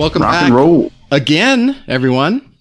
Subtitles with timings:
[0.00, 0.90] Welcome Rock back and roll.
[1.10, 2.54] again, everyone.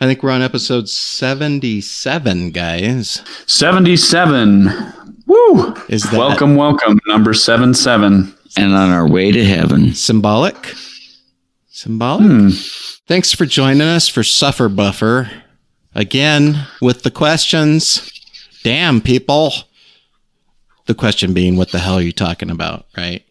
[0.00, 3.22] I think we're on episode 77, guys.
[3.46, 4.70] 77.
[5.26, 5.74] Woo!
[5.90, 6.98] Is that Welcome, welcome.
[7.06, 8.34] Number 77.
[8.56, 9.92] and on our way to heaven.
[9.94, 10.74] symbolic?
[11.68, 12.26] Symbolic?
[12.30, 12.48] Hmm.
[13.06, 15.30] Thanks for joining us for Suffer Buffer.
[15.94, 18.10] Again, with the questions.
[18.62, 19.52] Damn, people.
[20.86, 23.22] The question being, what the hell are you talking about, right?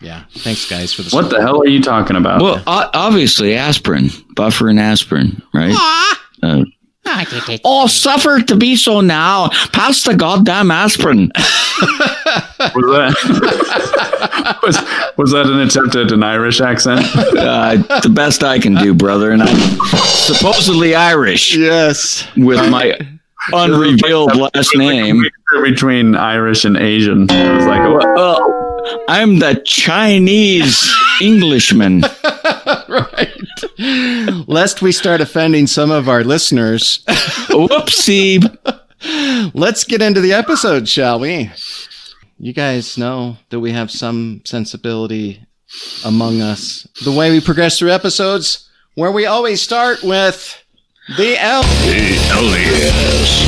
[0.00, 0.24] Yeah.
[0.38, 2.40] Thanks, guys, for the What the hell are you talking about?
[2.40, 5.74] Well, o- obviously aspirin, buffer and aspirin, right?
[6.42, 6.64] Uh,
[7.64, 9.48] oh, suffer to be so now.
[9.72, 11.30] Pass the goddamn aspirin.
[11.36, 14.78] was, that, was,
[15.18, 17.04] was that an attempt at an Irish accent?
[17.16, 19.32] Uh, the best I can do, brother.
[19.32, 19.56] And I'm
[19.92, 22.26] supposedly Irish Yes.
[22.36, 22.98] with my
[23.52, 25.24] unrevealed last name.
[25.64, 27.28] Between Irish and Asian.
[27.30, 28.06] I was like, what?
[28.14, 28.59] Well,
[29.08, 32.00] I'm the Chinese Englishman.
[32.88, 33.28] right.
[34.48, 37.04] Lest we start offending some of our listeners,
[37.48, 38.40] Whoopsie.
[39.54, 41.50] let's get into the episode, shall we?
[42.38, 45.46] You guys know that we have some sensibility
[46.04, 46.86] among us.
[47.04, 50.62] The way we progress through episodes, where we always start with
[51.16, 51.62] the L.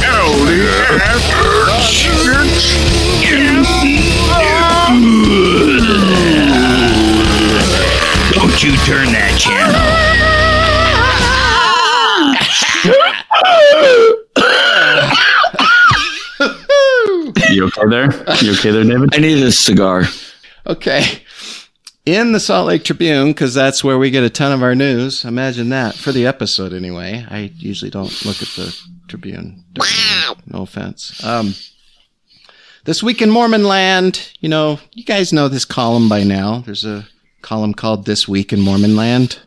[0.01, 1.32] Don't
[18.11, 18.37] there?
[18.43, 19.15] You okay there, David?
[19.15, 20.05] I need a cigar.
[20.67, 21.05] Okay.
[22.05, 25.25] In the Salt Lake Tribune, because that's where we get a ton of our news.
[25.25, 27.25] Imagine that for the episode, anyway.
[27.31, 28.77] I usually don't look at the
[29.09, 29.65] Tribune.
[30.47, 31.23] No offense.
[31.25, 31.55] Um,
[32.85, 36.59] this week in Mormon land, you know, you guys know this column by now.
[36.67, 37.07] There's a
[37.41, 39.39] column called This Week in Mormon Land,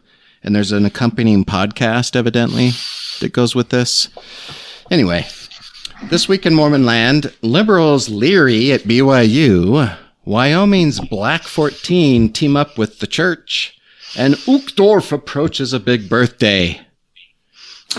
[0.44, 2.72] and there's an accompanying podcast, evidently,
[3.20, 4.08] that goes with this.
[4.90, 5.26] Anyway,
[6.10, 9.98] this week in Mormon land, liberals leery at BYU.
[10.24, 13.80] Wyoming's Black 14 team up with the church.
[14.18, 16.82] And Uchtdorf approaches a big birthday.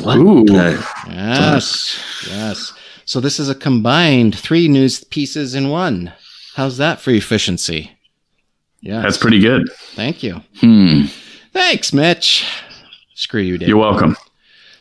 [0.06, 0.44] Ooh.
[0.48, 2.72] Yes, yes.
[3.04, 6.12] So this is a combined three news pieces in one.
[6.54, 7.92] How's that for efficiency?
[8.80, 9.70] Yeah, That's pretty good.
[9.94, 10.42] Thank you.
[10.60, 11.04] Hmm.
[11.52, 12.46] Thanks, Mitch.
[13.14, 13.68] Screw you, Dave.
[13.68, 14.16] You're welcome.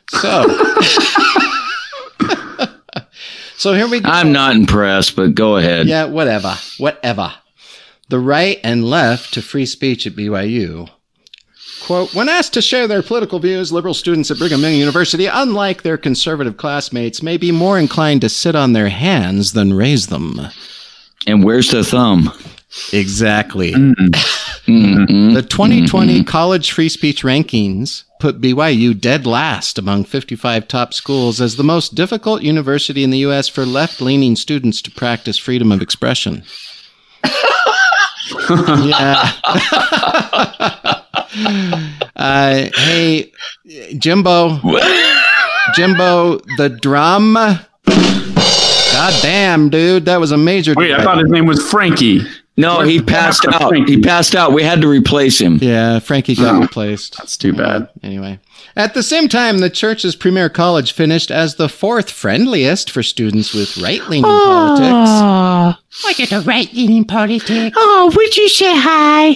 [0.09, 0.45] So,
[3.65, 4.07] so here we go.
[4.07, 5.87] I'm not impressed, but go ahead.
[5.87, 6.53] Yeah, whatever.
[6.77, 7.33] Whatever.
[8.09, 10.87] The right and left to free speech at BYU.
[11.83, 15.81] Quote, when asked to share their political views, liberal students at Brigham Young University, unlike
[15.81, 20.39] their conservative classmates, may be more inclined to sit on their hands than raise them.
[21.25, 22.31] And where's the thumb?
[22.93, 23.71] Exactly.
[23.71, 24.15] Mm-mm.
[24.65, 31.55] The 2020 College Free Speech Rankings put BYU dead last among 55 top schools as
[31.55, 33.47] the most difficult university in the U.S.
[33.47, 36.43] for left leaning students to practice freedom of expression.
[38.49, 39.31] yeah.
[42.15, 43.31] uh, hey,
[43.97, 44.59] Jimbo.
[45.75, 47.33] Jimbo, the drum.
[47.33, 50.05] God damn, dude.
[50.05, 50.73] That was a major.
[50.75, 52.21] Wait, I thought his name was Frankie.
[52.57, 53.69] No, he passed out.
[53.69, 53.95] Frankie.
[53.95, 54.53] He passed out.
[54.53, 55.59] We had to replace him.
[55.61, 57.17] Yeah, Frankie got replaced.
[57.17, 57.89] That's too bad.
[58.01, 58.39] Anyway,
[58.77, 63.53] at the same time, the church's premier college finished as the fourth friendliest for students
[63.53, 65.77] with right leaning ah.
[65.77, 66.03] politics.
[66.03, 67.75] Look at the right leaning politics.
[67.77, 69.35] Oh, would you say hi?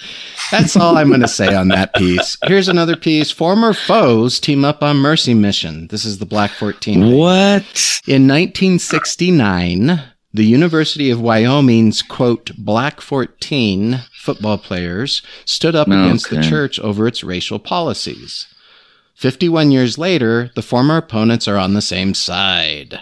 [0.50, 2.36] That's all I'm going to say on that piece.
[2.44, 3.30] Here's another piece.
[3.30, 5.88] Former foes team up on Mercy Mission.
[5.88, 7.16] This is the Black 14.
[7.16, 7.64] What?
[8.06, 10.02] In 1969,
[10.36, 17.06] the University of Wyoming's quote, Black 14 football players stood up against the church over
[17.06, 18.46] its racial policies.
[19.14, 23.00] 51 years later, the former opponents are on the same side.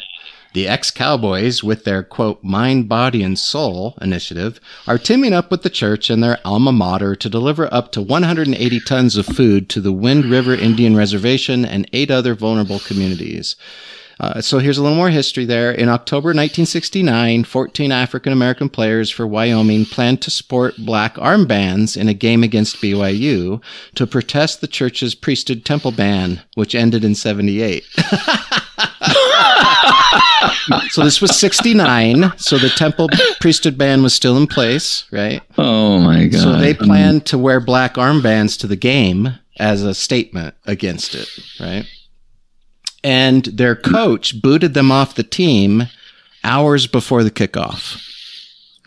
[0.53, 5.65] The ex Cowboys, with their quote, Mind, Body, and Soul initiative, are teaming up with
[5.65, 9.81] the church and their alma mater to deliver up to 180 tons of food to
[9.81, 13.57] the Wind River Indian Reservation and eight other vulnerable communities.
[14.21, 15.73] Uh, so here's a little more history there.
[15.73, 22.09] In October 1969, 14 African American players for Wyoming planned to sport black armbands in
[22.09, 23.63] a game against BYU
[23.95, 27.85] to protest the church's priesthood temple ban, which ended in 78.
[30.91, 32.33] so this was 69.
[32.37, 33.09] So the temple
[33.41, 35.43] priesthood ban was still in place, right?
[35.59, 36.41] Oh my god.
[36.41, 41.29] So they planned to wear black armbands to the game as a statement against it,
[41.61, 41.87] right?
[43.05, 45.85] And their coach booted them off the team
[46.43, 48.01] hours before the kickoff.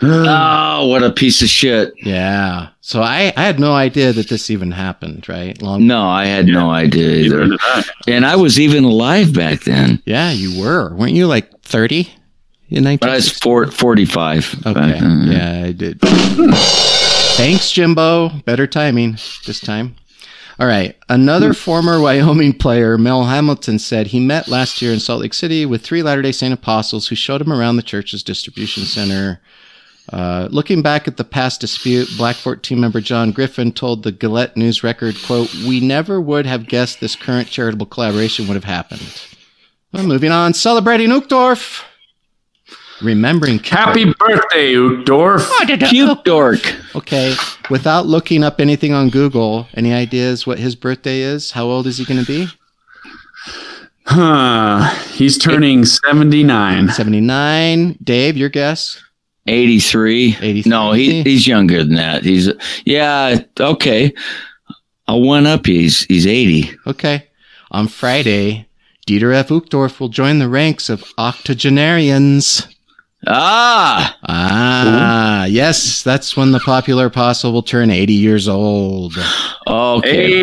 [0.02, 1.94] Oh, what a piece of shit.
[2.04, 2.70] Yeah.
[2.82, 5.60] So I, I had no idea that this even happened, right?
[5.62, 7.58] Long No, I had no idea either.
[8.08, 10.02] And I was even alive back then.
[10.06, 10.94] Yeah, you were.
[10.96, 12.10] Weren't you like 30
[12.70, 14.68] in But I was four, 45.
[14.68, 15.00] Okay.
[15.00, 16.00] Yeah, I did.
[16.02, 18.30] Thanks, Jimbo.
[18.46, 19.14] Better timing
[19.46, 19.96] this time.
[20.60, 20.96] All right.
[21.08, 25.66] Another former Wyoming player, Mel Hamilton, said he met last year in Salt Lake City
[25.66, 29.40] with three Latter day Saint apostles who showed him around the church's distribution center.
[30.12, 34.12] Uh, looking back at the past dispute, Black 14 team member John Griffin told the
[34.12, 38.64] Gillette News Record, quote, We never would have guessed this current charitable collaboration would have
[38.64, 39.22] happened.
[39.92, 41.84] Well, moving on, celebrating Uchtdorf.
[43.02, 45.48] Remembering Happy birthday, Uchtdorf.
[45.52, 46.22] Oh, Cute oh.
[46.24, 46.76] dork.
[46.96, 47.36] Okay,
[47.70, 51.52] without looking up anything on Google, any ideas what his birthday is?
[51.52, 52.48] How old is he going to be?
[54.06, 54.90] Huh.
[55.12, 56.90] He's turning 79.
[56.90, 57.98] 79.
[58.02, 59.04] Dave, your guess?
[59.46, 60.38] 83.
[60.42, 60.70] 83.
[60.70, 62.24] No, he, he's younger than that.
[62.24, 62.50] He's,
[62.86, 64.14] yeah, okay.
[65.08, 65.66] I'll one up.
[65.66, 66.72] He's, he's 80.
[66.88, 67.28] Okay.
[67.70, 68.68] On Friday,
[69.08, 69.50] Dieter F.
[69.50, 72.68] Uchtdorf will join the ranks of octogenarians.
[73.26, 79.16] Ah, Ah, yes, that's when the popular apostle will turn 80 years old.
[79.68, 80.42] okay.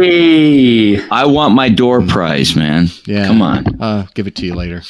[0.97, 1.09] Hey.
[1.11, 2.89] I want my door prize, man.
[3.07, 3.29] Yeah.
[3.29, 3.81] Come on.
[3.81, 4.83] Uh, give it to you later.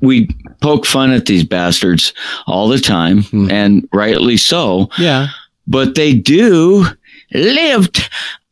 [0.00, 0.28] We
[0.60, 2.12] poke fun at these bastards
[2.46, 3.50] all the time, Hmm.
[3.50, 4.88] and rightly so.
[4.98, 5.28] Yeah.
[5.66, 6.86] but they do
[7.34, 8.08] lived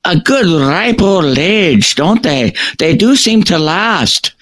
[0.06, 2.52] a good ripe old age, don't they?
[2.78, 4.32] They do seem to last.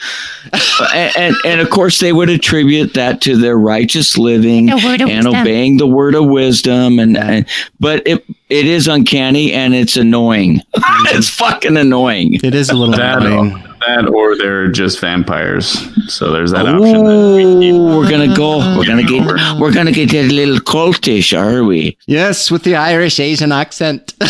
[0.94, 5.09] and, and and of course they would attribute that to their righteous living The and
[5.25, 5.35] wisdom.
[5.35, 7.47] obeying the word of wisdom and, and
[7.79, 10.61] but it it is uncanny and it's annoying.
[11.06, 12.35] it's fucking annoying.
[12.43, 13.62] It is a little That, annoying.
[13.87, 15.87] That or they're just vampires.
[16.12, 17.06] So there's that option.
[17.06, 18.58] Ooh, we're gonna go.
[18.76, 19.26] We're gonna get.
[19.58, 21.96] We're gonna get a little cultish, are we?
[22.06, 24.14] Yes, with the Irish Asian accent.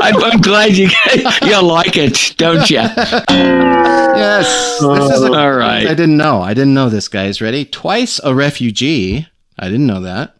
[0.00, 0.88] I'm, I'm glad you
[1.42, 2.76] you like it, don't you?
[4.18, 4.78] Yes.
[4.80, 5.86] This is a, All right.
[5.86, 6.40] I didn't know.
[6.40, 7.40] I didn't know this, guys.
[7.40, 7.64] Ready?
[7.64, 9.26] Twice a refugee.
[9.58, 10.36] I didn't know that.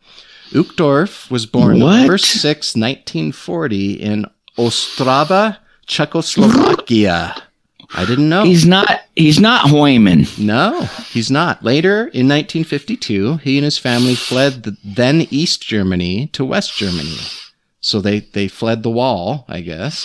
[0.50, 1.92] Uchtdorf was born What?
[1.92, 2.44] November 6,
[2.76, 4.24] 1940 in
[4.56, 5.58] Ostrava,
[5.88, 7.34] Czechoslovakia.
[7.94, 8.44] I didn't know.
[8.44, 9.00] He's not.
[9.16, 10.26] He's not Hoyman.
[10.38, 11.64] no, he's not.
[11.64, 17.16] Later, in 1952, he and his family fled the then East Germany to West Germany.
[17.80, 20.04] So they, they fled the wall, I guess.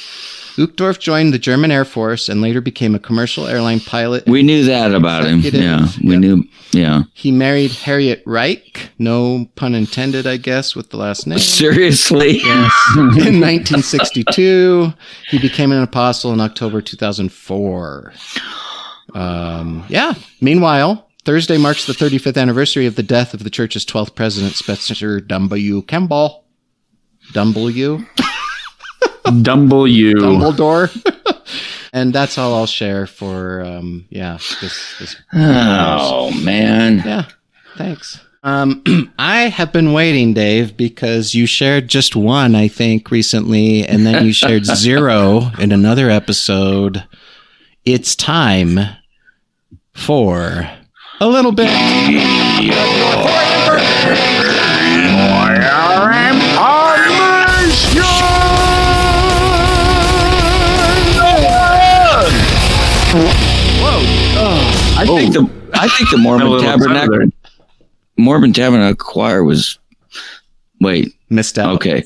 [0.58, 4.64] Uchtdorf joined the German Air Force and later became a commercial airline pilot We knew
[4.66, 5.40] that about him.
[5.40, 6.20] Yeah, we Yep.
[6.20, 6.44] knew.
[6.72, 7.04] Yeah.
[7.16, 11.40] He married Harriet Reich, no pun intended, I guess, with the last name.
[11.40, 12.40] Seriously.
[12.96, 14.94] In 1962,
[15.30, 18.14] he became an apostle in October 2004.
[19.16, 20.14] Um, yeah.
[20.42, 25.20] Meanwhile, Thursday marks the 35th anniversary of the death of the church's 12th president, Spencer
[25.20, 25.82] W.
[25.84, 26.43] Kimball.
[27.32, 28.06] W.
[29.26, 30.14] W.
[30.16, 30.92] Dumbledore.
[31.94, 36.98] and that's all I'll share for, um, yeah, this, this Oh man.
[37.06, 37.26] Yeah,
[37.78, 38.20] thanks.
[38.44, 38.84] Um,
[39.18, 44.26] I have been waiting, Dave, because you shared just one, I think, recently, and then
[44.26, 47.06] you shared zero in another episode.
[47.86, 48.80] It's time
[49.94, 50.70] for
[51.20, 51.70] a little bit.
[65.04, 67.30] I think the I think the Mormon Tabernacle.
[68.18, 69.80] Mormon Tabernacle Choir was.
[70.80, 71.14] Wait.
[71.30, 71.76] Missed out.
[71.76, 72.04] Okay.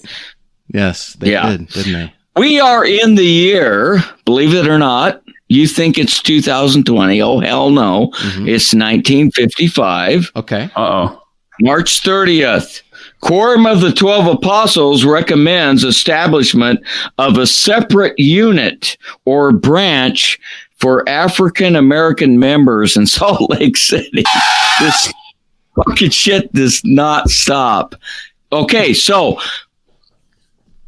[0.73, 1.49] Yes, they Yeah.
[1.49, 2.13] did, didn't they?
[2.39, 5.21] We are in the year, believe it or not.
[5.49, 7.21] You think it's 2020?
[7.21, 8.07] Oh hell no!
[8.17, 8.47] Mhm.
[8.47, 10.31] It's 1955.
[10.35, 10.69] Okay.
[10.75, 11.21] Uh oh.
[11.61, 12.81] March 30th.
[13.21, 16.79] Quorum of the 12 Apostles recommends establishment
[17.17, 20.39] of a separate unit or branch
[20.79, 24.23] for African American members in Salt Lake City.
[24.79, 25.13] This
[25.75, 27.95] fucking shit does not stop.
[28.51, 29.39] Okay, so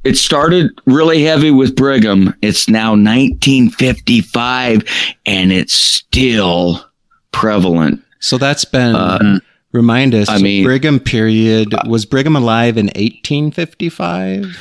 [0.04, 2.34] it started really heavy with Brigham.
[2.42, 4.84] It's now 1955
[5.26, 6.84] and it's still
[7.32, 8.02] prevalent.
[8.20, 9.40] So that's been, Uh,
[9.74, 14.56] remind us, I mean- Brigham period, was Brigham alive in 1855?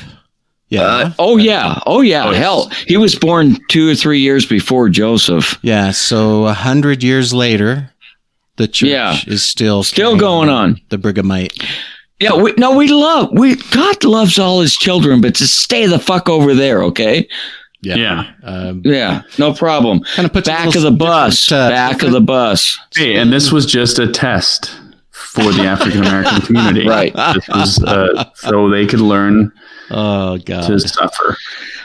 [0.71, 0.83] Yeah.
[0.83, 2.25] Uh, oh yeah, oh yeah.
[2.27, 2.41] Oh, yes.
[2.43, 5.59] Hell, he was born two or three years before Joseph.
[5.63, 7.91] Yeah, so a hundred years later,
[8.57, 9.17] the church Yeah.
[9.27, 10.81] is still Still going on.
[10.91, 11.65] The Brighamite.
[12.21, 15.99] Yeah, we, no, we love we God loves all his children, but just stay the
[16.01, 17.27] fuck over there, okay?
[17.81, 17.95] Yeah.
[17.95, 18.25] Yeah.
[18.43, 20.01] Um, Yeah, no problem.
[20.17, 22.77] kind of puts Back of the bus, uh, back of the bus.
[22.95, 24.71] Hey, and this was just a test
[25.13, 26.89] for the African American community.
[26.89, 27.15] Right.
[27.15, 29.53] This was uh, so they could learn
[29.91, 30.67] Oh God.
[30.67, 31.37] to suffer.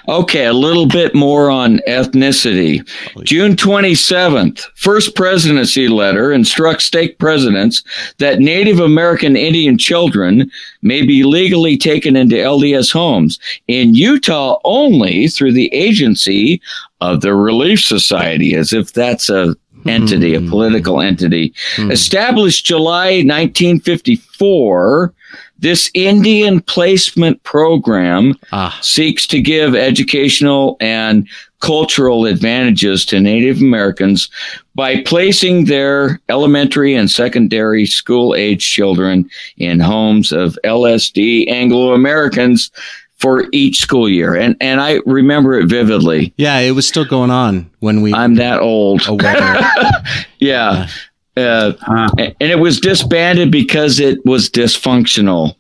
[0.10, 2.86] Okay, a little bit more on ethnicity.
[3.24, 7.82] June 27th, first presidency letter instructs stake presidents
[8.18, 15.30] that Native American Indian children may be legally taken into LDS homes in Utah only
[15.30, 16.62] through the agency
[17.00, 19.56] of the Relief Society, as if that's a
[19.86, 20.50] entity, a Hmm.
[20.50, 21.54] political entity.
[21.78, 21.92] Hmm.
[21.92, 25.14] Established July 1954,
[25.64, 28.78] this Indian placement program Ah.
[28.82, 31.28] seeks to give educational and
[31.62, 34.30] cultural advantages to Native Americans
[34.76, 39.28] by placing their elementary and secondary school age children
[39.58, 42.70] in homes of LSD Anglo Americans
[43.18, 44.36] for each school year.
[44.36, 46.34] And and I remember it vividly.
[46.36, 49.08] Yeah, it was still going on when we I'm that old.
[49.08, 49.60] aware.
[50.40, 50.88] Yeah.
[51.36, 55.56] Uh, Uh, and it was disbanded because it was dysfunctional.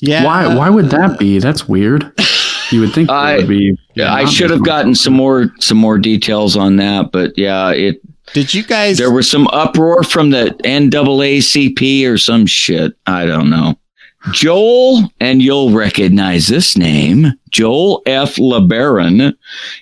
[0.00, 0.24] Yeah.
[0.24, 0.54] why?
[0.54, 1.38] Why would that be?
[1.40, 2.10] That's weird.
[2.70, 3.78] You would think I- it would be.
[4.00, 8.00] I should have gotten some more some more details on that, but yeah, it
[8.32, 8.96] Did you guys?
[8.98, 12.94] there was some uproar from the NAACP or some shit.
[13.06, 13.76] I don't know.
[14.32, 18.34] Joel, and you'll recognize this name, Joel F.
[18.36, 19.34] LeBaron,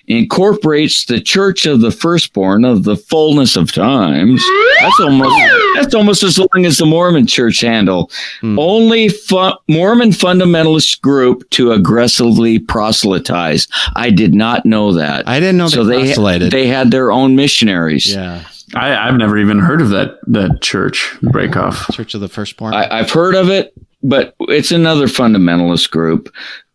[0.07, 4.43] incorporates the Church of the Firstborn of the Fullness of Times.
[4.79, 5.35] That's almost
[5.75, 8.11] that's almost as long as the Mormon Church handle.
[8.41, 8.57] Hmm.
[8.59, 13.67] Only fu- Mormon fundamentalist group to aggressively proselytize.
[13.95, 15.27] I did not know that.
[15.27, 16.51] I didn't know so they they proselyted.
[16.51, 18.13] they had their own missionaries.
[18.13, 18.43] yeah,
[18.75, 21.91] I, I've never even heard of that that church breakoff.
[21.93, 22.73] Church of the Firstborn.
[22.73, 23.73] I, I've heard of it,
[24.03, 26.33] but it's another fundamentalist group,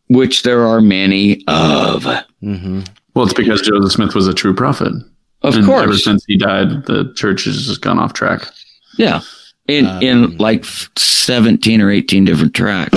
[0.08, 2.02] which there are many of.
[2.42, 2.80] mm-hmm.
[3.14, 4.92] Well, it's because Joseph Smith was a true prophet.
[5.42, 8.42] Of and Ever since he died, the church has just gone off track.
[8.96, 9.20] yeah,
[9.68, 10.64] in Um, in like
[10.96, 12.96] seventeen or eighteen different tracks.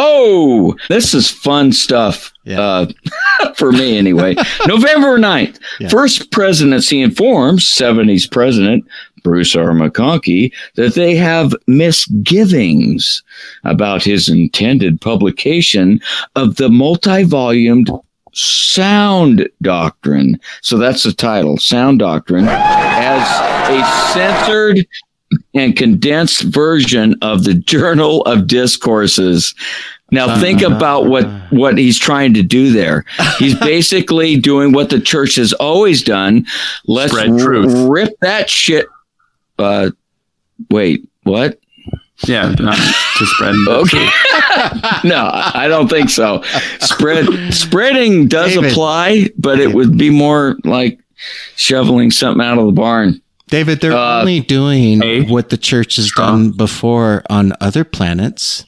[0.00, 2.32] Oh, this is fun stuff.
[2.44, 2.60] Yeah.
[2.60, 2.86] Uh,
[3.56, 4.34] for me, anyway.
[4.66, 5.88] November 9th, Yeah.
[5.88, 8.84] First Presidency informs 70s President
[9.22, 9.70] Bruce R.
[9.70, 13.22] McConkie that they have misgivings
[13.64, 16.00] about his intended publication
[16.36, 17.90] of the multi volumed
[18.32, 20.38] Sound Doctrine.
[20.62, 23.22] So that's the title, Sound Doctrine, as
[23.68, 24.86] a censored
[25.54, 29.54] and condensed version of the Journal of Discourses.
[30.10, 33.04] Now think about what what he's trying to do there.
[33.38, 36.46] He's basically doing what the church has always done.
[36.86, 37.88] Let's r- truth.
[37.90, 38.86] rip that shit.
[39.58, 39.90] Uh,
[40.70, 41.58] wait, what?
[42.26, 42.76] Yeah, not
[43.18, 43.54] to spread.
[43.68, 44.08] Okay.
[45.04, 46.42] no, I don't think so.
[46.80, 48.72] Spread spreading does David.
[48.72, 50.98] apply, but it would be more like
[51.54, 53.20] shoveling something out of the barn.
[53.48, 55.22] David, they're Uh, only doing A.
[55.22, 56.48] what the church has Strong.
[56.48, 58.64] done before on other planets.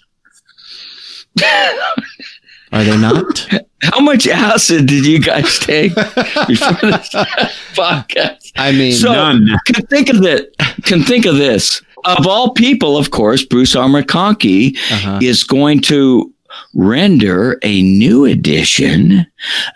[2.72, 3.48] Are they not?
[3.82, 7.08] How much acid did you guys take before this
[7.74, 8.52] podcast?
[8.56, 9.48] I mean, So- None.
[9.66, 10.54] Can think of it.
[10.84, 11.82] Can think of this.
[12.04, 13.86] Of all people, of course, Bruce R.
[13.88, 15.18] McConkie uh-huh.
[15.22, 16.32] is going to
[16.74, 19.26] render a new edition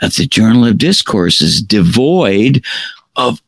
[0.01, 2.65] of the Journal of Discourses devoid
[3.17, 3.43] of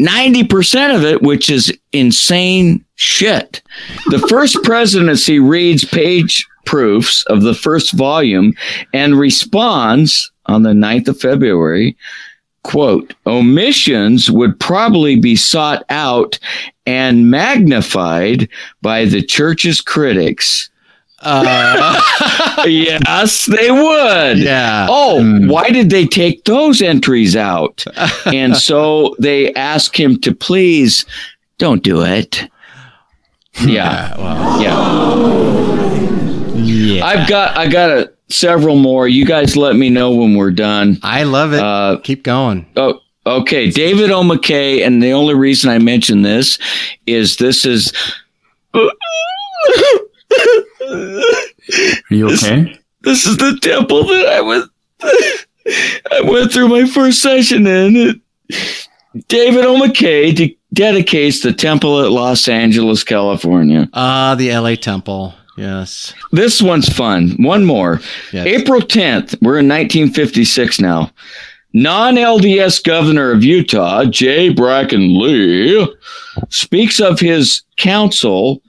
[0.00, 3.62] 90% of it, which is insane shit.
[4.06, 8.52] The first presidency reads page proofs of the first volume
[8.92, 11.96] and responds on the 9th of February.
[12.64, 16.38] Quote, omissions would probably be sought out
[16.84, 18.48] and magnified
[18.82, 20.68] by the church's critics.
[21.20, 22.00] Uh,
[22.66, 24.38] yes, they would.
[24.38, 24.86] yeah.
[24.90, 25.48] Oh, Hmm.
[25.48, 27.84] why did they take those entries out?
[28.26, 31.06] and so they ask him to please
[31.58, 32.44] don't do it.
[33.64, 34.14] Yeah.
[34.18, 36.25] Well, Yeah.
[36.86, 37.04] Yeah.
[37.04, 39.06] I've got I got a, several more.
[39.08, 40.98] You guys let me know when we're done.
[41.02, 41.60] I love it.
[41.60, 42.66] Uh, Keep going.
[42.76, 43.70] oh, okay.
[43.70, 44.22] David O.
[44.22, 46.58] McKay, and the only reason I mention this
[47.06, 47.92] is this is
[48.74, 48.90] Are
[52.10, 52.78] you okay?
[53.02, 54.68] this is the temple that I was
[56.10, 58.20] I went through my first session in.
[59.28, 59.74] David O.
[59.80, 63.88] McKay de- dedicates the temple at Los Angeles, California.
[63.94, 65.34] Ah, the LA Temple.
[65.56, 66.12] Yes.
[66.32, 67.30] This one's fun.
[67.42, 68.00] One more.
[68.32, 68.46] Yes.
[68.46, 71.10] April 10th, we're in 1956 now.
[71.72, 74.48] Non LDS governor of Utah, J.
[74.50, 75.86] Bracken Lee,
[76.48, 78.62] speaks of his council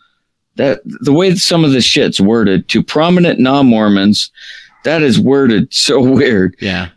[0.56, 4.32] that the way that some of the shit's worded to prominent non Mormons,
[4.84, 6.56] that is worded so weird.
[6.60, 6.90] Yeah.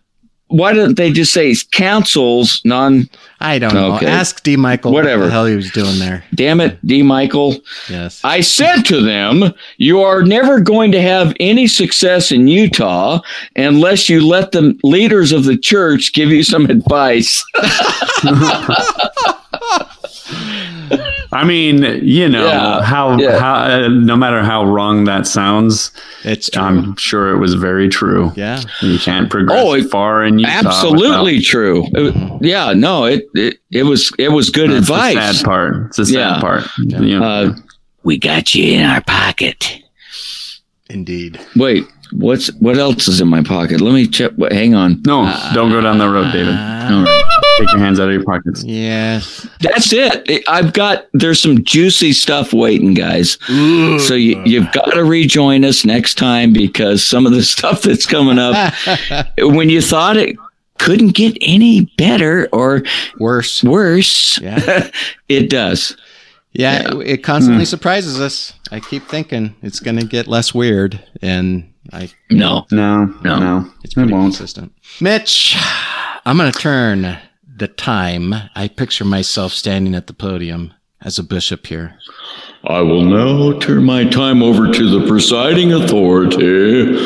[0.49, 3.09] why don't they just say councils non?
[3.43, 3.95] I don't know.
[3.97, 4.07] Okay.
[4.07, 4.57] Ask D.
[4.57, 5.23] Michael Whatever.
[5.23, 6.23] what the hell he was doing there.
[6.35, 7.03] Damn it, D.
[7.03, 7.57] Michael.
[7.89, 8.21] Yes.
[8.23, 13.21] I said to them, You are never going to have any success in Utah
[13.57, 17.43] unless you let the leaders of the church give you some advice.
[21.33, 22.83] I mean, you know Yeah.
[22.83, 23.39] how Yeah.
[23.39, 25.93] how uh, no matter how wrong that sounds,
[26.25, 26.63] it's true.
[26.63, 28.33] I'm sure it was very true.
[28.37, 28.63] yeah.
[28.83, 30.51] You can't progress Oh, it- far in Utah.
[30.69, 31.87] Absolutely without- true.
[31.95, 35.37] It- yeah, no, it, it it was it was good That's the advice.
[35.39, 35.87] sad part.
[35.87, 36.41] It's the sad Yeah.
[36.41, 36.65] part.
[36.79, 37.55] You know, Uh,
[38.03, 39.79] we got you in our pocket.
[40.89, 41.39] Indeed.
[41.55, 43.81] Wait, what's what else is in my pocket?
[43.81, 44.33] Let me check.
[44.51, 45.01] Hang on.
[45.07, 46.57] no, don't go down that road, David.
[47.61, 47.71] All right.
[47.71, 48.65] Take your hands out of your pockets.
[48.65, 49.47] Yes.
[49.61, 50.43] That's it.
[50.49, 53.39] I've got there's some juicy stuff waiting, guys.
[53.47, 58.07] So you, you've got to rejoin us next time because some of the stuff that's
[58.07, 58.73] coming up,
[59.39, 60.37] when you thought it
[60.79, 62.83] couldn't get any better or
[63.19, 63.63] Worse.
[63.63, 64.91] worse, Yeah.
[65.29, 65.97] it does.
[66.53, 67.69] Yeah, it, it constantly hmm.
[67.69, 68.55] surprises us.
[68.73, 73.39] I keep thinking it's going to get less weird, and I No, No, No.
[73.39, 74.35] no, it's it pretty won't.
[74.35, 74.73] consistent.
[75.01, 75.57] Mitch,
[76.25, 77.19] I'm going to turn
[77.61, 78.35] the time.
[78.57, 81.97] I picture myself standing at the podium as a bishop here.
[82.65, 86.97] I will now turn my time over to the presiding authority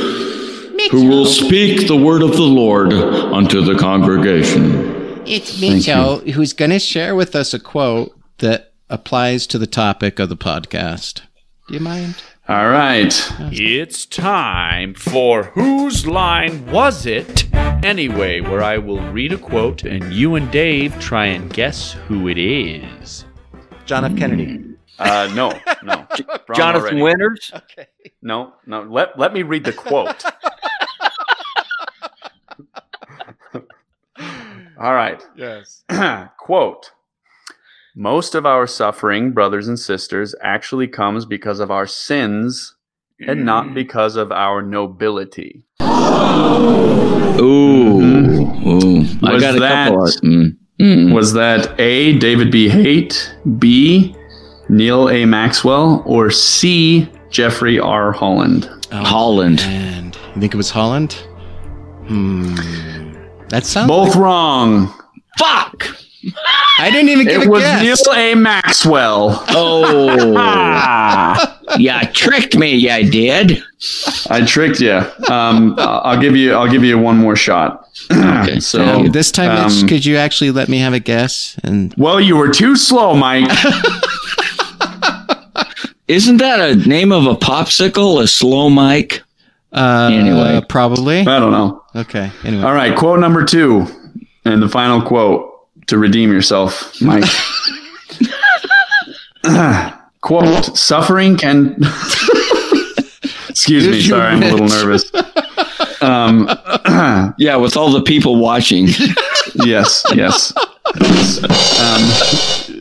[0.90, 5.22] who will speak the word of the Lord unto the congregation.
[5.26, 10.18] It's Mitchell who's going to share with us a quote that applies to the topic
[10.18, 11.22] of the podcast.
[11.68, 12.22] Do you mind?
[12.46, 13.14] All right.
[13.52, 17.46] It's time for Whose Line Was It?
[17.54, 22.28] Anyway, where I will read a quote and you and Dave try and guess who
[22.28, 23.24] it is.
[23.86, 24.14] John F.
[24.18, 24.62] Kennedy.
[24.98, 25.94] Uh, no, no.
[26.28, 27.02] Wrong Jonathan already.
[27.02, 27.50] Winters?
[27.54, 27.86] Okay.
[28.20, 28.82] No, no.
[28.82, 30.22] Let let me read the quote.
[34.78, 35.24] All right.
[35.34, 35.82] Yes.
[36.38, 36.90] quote.
[37.96, 42.74] Most of our suffering, brothers and sisters, actually comes because of our sins
[43.20, 45.64] and not because of our nobility.
[47.40, 48.00] Ooh.
[48.66, 49.04] Ooh.
[49.22, 50.10] I Was got a that- couple of.
[50.22, 50.56] Mm.
[50.80, 51.14] Mm.
[51.14, 52.68] Was that A, David B.
[52.68, 54.14] Haight, B,
[54.68, 55.24] Neal A.
[55.24, 58.10] Maxwell, or C, Jeffrey R.
[58.10, 58.68] Holland?
[58.90, 59.60] Holland.
[59.60, 61.12] And you think it was Holland?
[62.08, 62.54] Hmm.
[63.50, 63.86] That sounds.
[63.88, 64.92] Both wrong.
[65.38, 65.86] Fuck!
[66.78, 68.06] I didn't even give It a was guess.
[68.06, 68.34] Neal A.
[68.34, 69.44] Maxwell.
[69.50, 70.34] Oh.
[70.36, 73.62] Ah, yeah, tricked me, yeah, I did.
[74.28, 74.92] I tricked you.
[75.30, 76.54] Um, I'll give you.
[76.54, 77.88] I'll give you one more shot.
[78.10, 78.60] Okay.
[78.60, 81.56] So Um, this time, Mitch, um, could you actually let me have a guess?
[81.62, 83.48] And well, you were too slow, Mike.
[86.08, 88.22] Isn't that a name of a popsicle?
[88.22, 89.22] A slow mic?
[89.72, 90.60] uh, Anyway.
[90.68, 91.20] probably.
[91.20, 91.82] I don't know.
[91.96, 92.30] Okay.
[92.44, 92.62] Anyway.
[92.62, 93.86] All right, quote number two,
[94.44, 95.53] and the final quote
[95.86, 97.24] to redeem yourself, Mike.
[100.20, 101.76] quote: Suffering can.
[103.48, 103.92] Excuse me.
[103.92, 105.10] Did you Sorry, I'm a little nervous.
[106.02, 106.48] Um,
[107.38, 108.86] Yeah, with all the people watching.
[109.54, 110.52] yes, yes.
[111.80, 112.02] Um,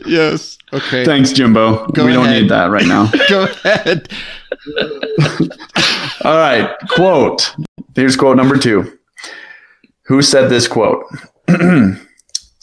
[0.06, 0.58] Yes.
[0.72, 1.04] Okay.
[1.04, 1.86] thanks, Jimbo.
[1.88, 3.10] Go we don't need that right now.
[3.28, 4.08] Go ahead.
[6.24, 7.54] All right, quote.
[7.94, 8.98] Here's quote number two.
[10.06, 11.04] Who said this quote?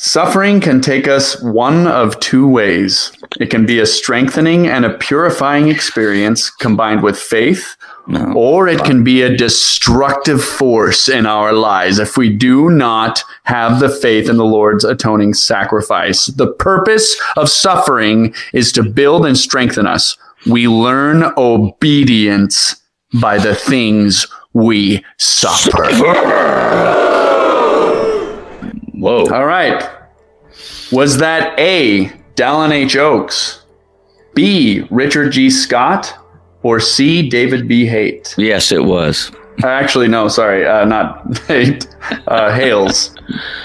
[0.03, 3.11] Suffering can take us one of two ways.
[3.39, 7.77] It can be a strengthening and a purifying experience combined with faith,
[8.33, 13.79] or it can be a destructive force in our lives if we do not have
[13.79, 16.25] the faith in the Lord's atoning sacrifice.
[16.25, 20.17] The purpose of suffering is to build and strengthen us.
[20.47, 22.81] We learn obedience
[23.21, 26.87] by the things we suffer.
[29.01, 29.25] Whoa.
[29.33, 29.83] All right.
[30.91, 32.95] Was that A, Dallin H.
[32.95, 33.63] Oaks,
[34.35, 35.49] B, Richard G.
[35.49, 36.13] Scott,
[36.61, 37.85] or C, David B.
[37.87, 38.35] Haight?
[38.37, 39.31] Yes, it was.
[39.63, 41.87] Uh, Actually, no, sorry, uh, not Haight,
[42.27, 43.15] uh, Hales.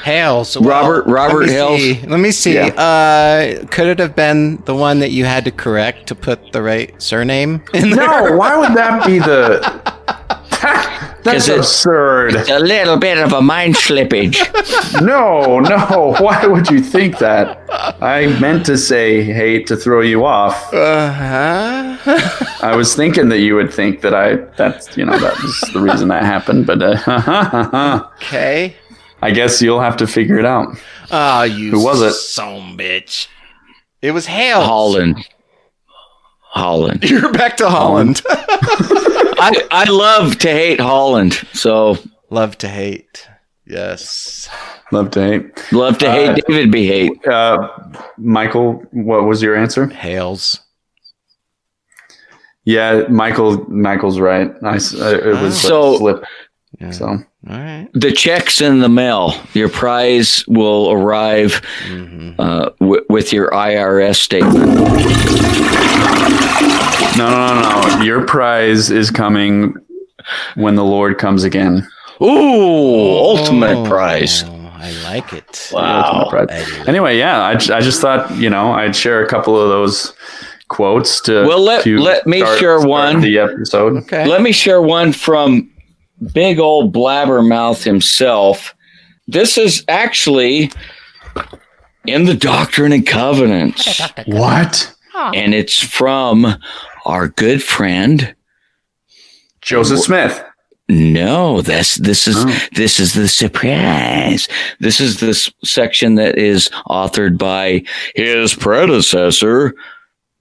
[0.04, 0.56] Hales.
[0.56, 1.80] Robert- Robert let me Hales?
[1.80, 2.06] see.
[2.06, 2.58] Let me see.
[2.58, 6.62] Uh, could it have been the one that you had to correct to put the
[6.62, 8.06] right surname in there?
[8.30, 9.60] No, why would that be the.
[11.26, 12.36] That's 'Cause it's- absurd.
[12.48, 14.38] A little bit of a mind slippage.
[15.02, 16.14] No, no.
[16.20, 17.60] Why would you think that?
[18.00, 20.72] I meant to say hate to throw you off.
[20.72, 21.96] Uh-huh.
[22.62, 25.80] I was thinking that you would think that I that's you know that was the
[25.80, 28.74] reason that happened, but uh, Okay.
[29.22, 30.68] I guess you'll have to figure it out.
[31.10, 32.12] Oh, you Who was it?
[32.12, 33.28] Son bitch.
[34.02, 34.64] It was Hales.
[34.64, 35.26] Holland.
[36.56, 37.02] Holland.
[37.08, 38.22] You're back to Holland.
[38.28, 41.34] I, I love to hate Holland.
[41.52, 41.96] So
[42.30, 43.26] Love to hate.
[43.66, 44.48] Yes.
[44.92, 45.72] Love to hate.
[45.72, 47.26] Love to hate, David be hate.
[47.26, 47.68] Uh,
[48.18, 49.86] Michael, what was your answer?
[49.88, 50.60] Hales.
[52.64, 53.64] Yeah, Michael.
[53.70, 54.50] Michael's right.
[54.62, 56.24] I, uh, it was So- a slip.
[56.80, 56.90] Yeah.
[56.90, 57.88] So All right.
[57.92, 59.34] The check's in the mail.
[59.54, 62.34] Your prize will arrive Mhm.
[62.38, 64.66] uh, w- with your IRS statement.
[67.16, 68.02] no, no, no, no.
[68.02, 69.74] Your prize is coming
[70.56, 71.86] when the Lord comes again.
[72.20, 72.26] Ooh,
[73.16, 74.44] ultimate Oh, prize.
[74.78, 75.68] I like it.
[75.70, 76.48] The ultimate prize.
[76.50, 76.88] I do.
[76.88, 80.12] Anyway, yeah, I, j- I just thought you know I'd share a couple of those
[80.68, 81.46] quotes to.
[81.46, 83.20] Well, let- to let me start- share start one.
[83.20, 83.96] The episode.
[83.98, 84.26] Okay.
[84.26, 85.70] Let me share one from
[86.32, 88.74] big old blabbermouth himself.
[89.28, 90.70] This is actually
[92.06, 94.94] in the Doctrine and Covenants, What?
[95.14, 96.46] and it's from
[97.04, 98.34] our good friend.
[99.60, 100.42] Joseph Smith.
[100.88, 102.58] No, that's this is Oh.
[102.76, 104.46] this is the surprise.
[104.78, 107.82] This is this section that is authored by
[108.14, 109.74] his predecessor,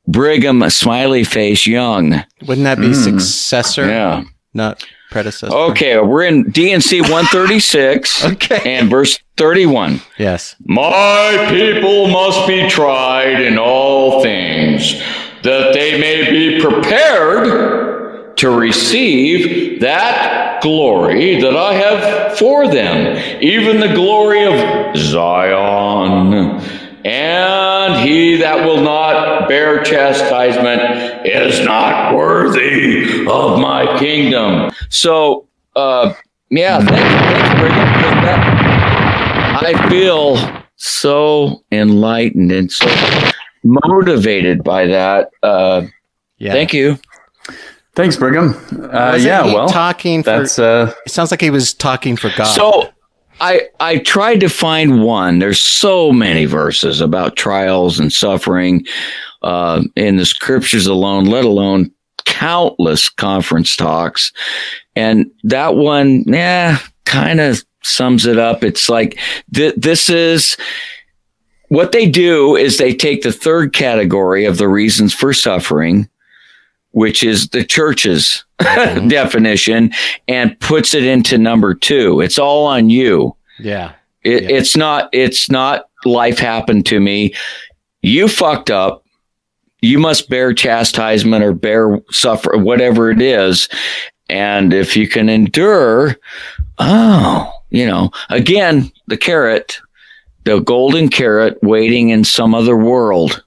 [0.07, 2.23] Brigham Smiley Face Young.
[2.45, 3.03] Wouldn't that be Mm.
[3.03, 4.23] successor, Yeah.
[4.53, 4.85] not
[5.15, 5.55] predecessor?
[5.55, 8.75] Okay, we're in D&C 136 Okay.
[8.77, 10.01] and verse 31.
[10.17, 10.57] Yes.
[10.65, 14.99] My people must be tried in all things,
[15.43, 23.79] that they may be prepared to receive that glory that I have for them, even
[23.79, 26.59] the glory of Zion.
[27.05, 34.71] And he that will not bear chastisement is not worthy of my kingdom.
[34.89, 36.13] So, uh,
[36.49, 40.37] yeah, thanks, thanks, Brigham, 'cause that- I feel
[40.77, 42.87] so enlightened and so
[43.63, 45.29] motivated by that.
[45.43, 45.83] Uh,
[46.37, 46.51] Yeah.
[46.51, 46.99] Thank you.
[47.95, 48.55] Thanks, Brigham.
[48.91, 50.31] Uh, yeah, well, talking for.
[50.31, 52.47] that's uh, it sounds like he was talking for God.
[52.47, 52.89] So
[53.41, 55.39] I I tried to find one.
[55.39, 58.85] There's so many verses about trials and suffering
[59.41, 61.91] uh, in the scriptures alone, let alone
[62.25, 64.31] countless conference talks.
[64.95, 68.63] And that one, yeah, kind of sums it up.
[68.63, 69.19] It's like
[69.53, 70.57] th- this is
[71.69, 76.09] what they do is they take the third category of the reasons for suffering,
[76.95, 79.09] which is the church's Mhm.
[79.19, 79.91] definition,
[80.29, 82.21] and puts it into number two.
[82.21, 83.35] It's all on you.
[83.59, 83.91] yeah.
[84.23, 84.57] It, Yeah.
[84.57, 85.09] It's not.
[85.11, 85.85] It's not.
[86.05, 87.33] Life happened to me.
[88.01, 89.03] You fucked up.
[89.81, 93.67] You must bear chastisement or bear suffer, whatever it is.
[94.29, 96.15] And if you can endure,
[96.79, 99.79] oh, you know, again, the carrot,
[100.45, 103.43] the golden carrot waiting in some other world.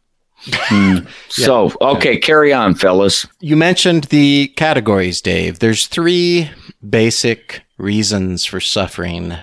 [0.52, 0.98] Hmm.
[1.28, 3.26] So, okay, carry on, fellas.
[3.40, 5.58] You mentioned the categories, Dave.
[5.58, 6.50] There's three
[6.88, 9.36] basic reasons for suffering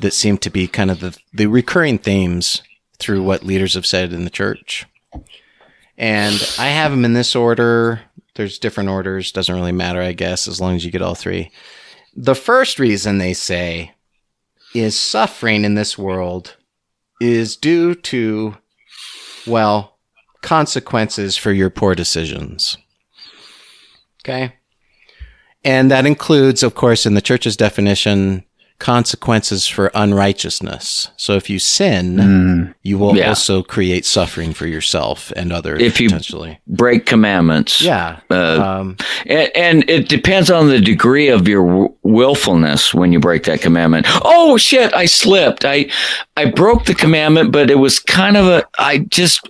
[0.00, 2.62] that seem to be kind of the, the recurring themes
[2.98, 4.86] through what leaders have said in the church.
[5.96, 8.00] And I have them in this order.
[8.34, 9.32] There's different orders.
[9.32, 11.50] Doesn't really matter, I guess, as long as you get all three.
[12.14, 13.94] The first reason they say
[14.74, 16.56] is suffering in this world
[17.20, 18.56] is due to,
[19.46, 19.91] well,
[20.42, 22.76] consequences for your poor decisions.
[24.24, 24.54] Okay.
[25.64, 28.44] And that includes, of course, in the church's definition,
[28.80, 31.08] consequences for unrighteousness.
[31.16, 32.74] So if you sin, Mm.
[32.82, 33.28] you will Yeah.
[33.28, 36.58] also create suffering for yourself and others If you- potentially.
[36.66, 37.80] Break commandments.
[37.80, 38.16] Yeah.
[38.28, 43.44] Uh, Um, And, and it depends on the degree of your willfulness when you break
[43.44, 44.06] that commandment.
[44.24, 44.92] Oh shit!
[44.94, 45.64] I slipped.
[45.64, 45.86] I
[46.36, 48.64] I broke the commandment, but it was kind of a.
[48.80, 49.48] I just.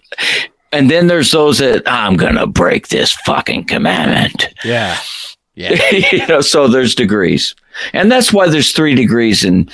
[0.73, 4.49] And then there's those that I'm gonna break this fucking commandment.
[4.65, 4.99] yeah.
[5.55, 5.79] Yeah.
[6.13, 7.55] you know, so there's degrees,
[7.93, 9.69] and that's why there's three degrees in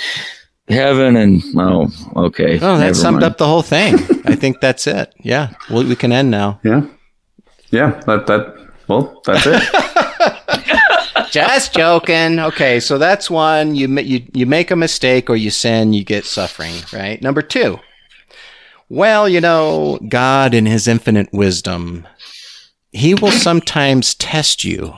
[0.66, 1.14] heaven.
[1.14, 2.56] And oh, okay.
[2.56, 3.30] Oh, that never summed mind.
[3.32, 3.94] up the whole thing.
[4.24, 5.14] I think that's it.
[5.22, 5.50] Yeah.
[5.70, 6.58] Well, we can end now.
[6.64, 6.84] Yeah,
[7.70, 7.90] yeah.
[8.06, 8.68] That that.
[8.88, 9.62] Well, that's it.
[11.30, 12.40] Just joking.
[12.40, 13.76] Okay, so that's one.
[13.76, 16.74] You you you make a mistake or you sin, you get suffering.
[16.92, 17.22] Right.
[17.22, 17.78] Number two.
[18.88, 22.06] Well, you know, God in His infinite wisdom,
[22.92, 24.94] He will sometimes test you,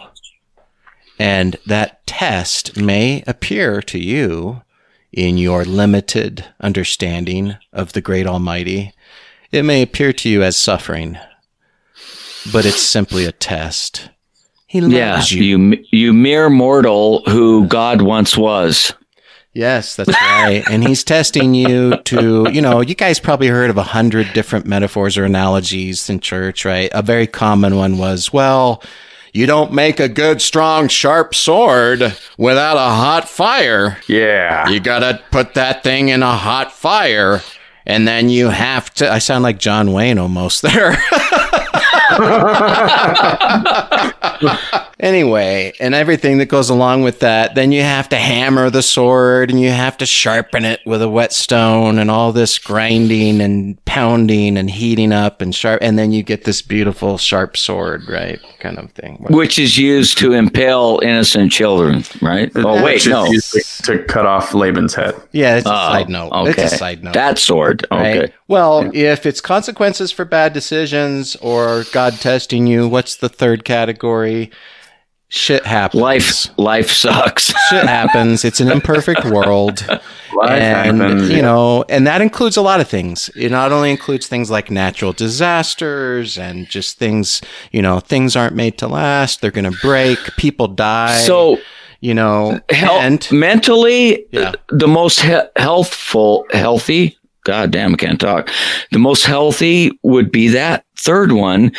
[1.19, 4.63] and that test may appear to you
[5.13, 8.93] in your limited understanding of the great Almighty.
[9.51, 11.19] It may appear to you as suffering,
[12.53, 14.09] but it's simply a test.
[14.69, 15.59] He loves Yeah, you.
[15.59, 18.93] you you mere mortal who God once was.
[19.53, 20.63] Yes, that's right.
[20.71, 24.65] and he's testing you to, you know, you guys probably heard of a hundred different
[24.65, 26.91] metaphors or analogies in church, right?
[26.95, 28.81] A very common one was, well,
[29.33, 32.01] you don't make a good, strong, sharp sword
[32.39, 33.99] without a hot fire.
[34.07, 34.69] Yeah.
[34.69, 37.41] You gotta put that thing in a hot fire,
[37.87, 39.11] and then you have to.
[39.11, 40.97] I sound like John Wayne almost there.
[45.01, 49.51] anyway, and everything that goes along with that, then you have to hammer the sword
[49.51, 54.57] and you have to sharpen it with a whetstone and all this grinding and pounding
[54.57, 58.41] and heating up and sharp, and then you get this beautiful sharp sword, right?
[58.61, 59.17] Kind of thing.
[59.31, 62.51] Which is used to impale innocent children, right?
[62.57, 63.27] Oh wait, no.
[63.27, 65.15] to, to cut off Laban's head.
[65.33, 66.33] Yeah, it's a Oh, side note.
[66.33, 66.65] Okay.
[66.65, 67.15] It's a side note.
[67.15, 67.87] That sword.
[67.91, 68.25] right?
[68.25, 68.33] Okay.
[68.49, 74.51] Well, if it's consequences for bad decisions or God testing you, what's the third category?
[75.29, 76.01] Shit happens.
[76.01, 77.53] Life life sucks.
[77.69, 78.43] Shit happens.
[78.43, 79.87] It's an imperfect world.
[80.33, 83.29] Life and happens, you know, and that includes a lot of things.
[83.37, 88.55] It not only includes things like natural disasters and just things, you know, things aren't
[88.57, 89.41] made to last.
[89.43, 90.19] They're going to break.
[90.39, 91.19] People die.
[91.19, 91.59] So
[92.01, 92.59] you know,
[93.31, 94.53] mentally, Yeah.
[94.69, 97.19] the most he- healthful, healthy.
[97.51, 98.49] God damn, I can't talk.
[98.93, 101.73] The most healthy would be that third one,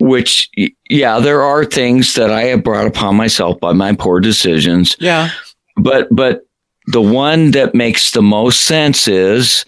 [0.00, 0.48] which,
[0.88, 5.28] yeah, there are things that I have brought upon myself by my poor decisions, yeah,
[5.76, 6.46] but, but
[6.86, 9.66] the one that makes the most sense is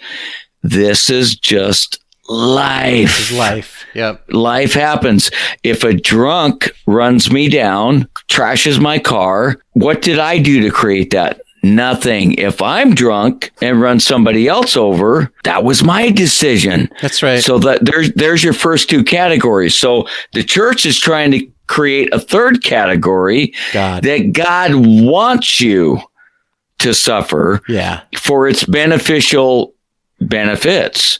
[0.62, 3.84] this is just life it's life.
[3.94, 4.24] Yep.
[4.30, 5.30] life happens.
[5.62, 11.10] If a drunk runs me down, trashes my car, what did I do to create
[11.10, 11.42] that?
[11.64, 12.34] Nothing.
[12.34, 16.90] If I'm drunk and run somebody else over, that was my decision.
[17.00, 17.42] That's right.
[17.42, 19.74] So that there's there's your first two categories.
[19.74, 24.02] So the church is trying to create a third category God.
[24.02, 26.00] that God wants you
[26.78, 28.02] to suffer yeah.
[28.18, 29.72] for its beneficial
[30.20, 31.18] benefits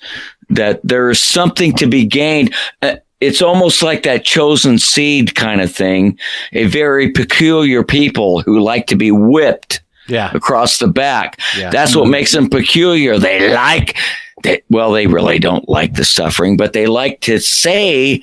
[0.50, 5.74] that there's something to be gained Uh, it's almost like that chosen seed kind of
[5.74, 6.18] thing
[6.52, 10.30] a very peculiar people who like to be whipped Yeah.
[10.34, 11.70] across the back Yeah.
[11.70, 13.96] that's what makes them peculiar they like
[14.42, 18.20] they, well they really don't like the suffering but they like to say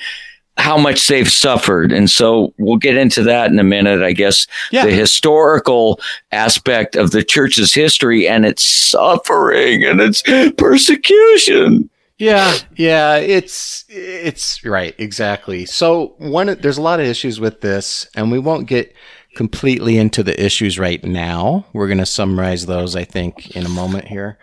[0.58, 4.46] how much they've suffered and so we'll get into that in a minute i guess
[4.72, 4.86] Yeah.
[4.86, 6.00] the historical
[6.32, 10.22] aspect of the church's history and its suffering and its
[10.58, 15.66] persecution Yeah, yeah, it's it's right, exactly.
[15.66, 18.94] So one there's a lot of issues with this and we won't get
[19.36, 21.66] completely into the issues right now.
[21.74, 24.38] We're going to summarize those I think in a moment here.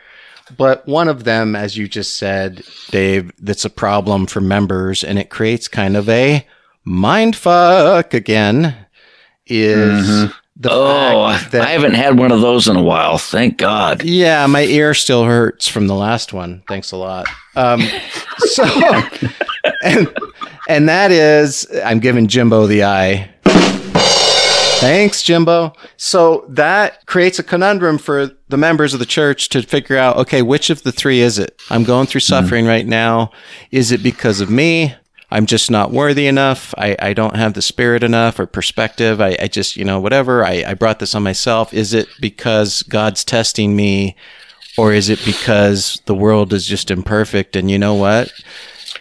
[0.56, 5.18] But one of them as you just said, Dave, that's a problem for members and
[5.18, 6.46] it creates kind of a
[6.84, 8.74] mind fuck again
[9.46, 13.58] is the oh fact that i haven't had one of those in a while thank
[13.58, 16.62] god yeah, my ear still hurts from the last one.
[16.66, 17.26] Thanks a lot.
[17.56, 17.82] Um,
[18.38, 18.64] so,
[19.84, 20.08] and
[20.68, 23.30] and that is, I'm giving Jimbo the eye.
[24.80, 25.72] Thanks, Jimbo.
[25.96, 30.40] So that creates a conundrum for the members of the church to figure out, okay,
[30.40, 31.60] which of the three is it?
[31.68, 32.44] I'm going through mm-hmm.
[32.44, 33.32] suffering right now.
[33.72, 34.94] Is it because of me?
[35.32, 36.74] I'm just not worthy enough.
[36.78, 39.20] I, I don't have the spirit enough or perspective.
[39.20, 40.44] I, I just, you know, whatever.
[40.44, 41.74] I, I brought this on myself.
[41.74, 44.14] Is it because God's testing me
[44.78, 48.30] or is it because the world is just imperfect and you know what?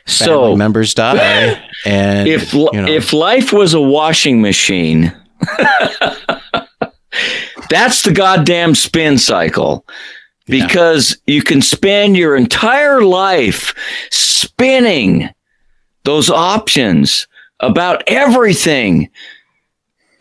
[0.06, 5.14] Family so members die and if you know, if life was a washing machine
[7.70, 9.86] that's the goddamn spin cycle.
[10.46, 13.74] Because you can spend your entire life
[14.12, 15.30] spinning
[16.06, 17.28] those options
[17.60, 19.10] about everything.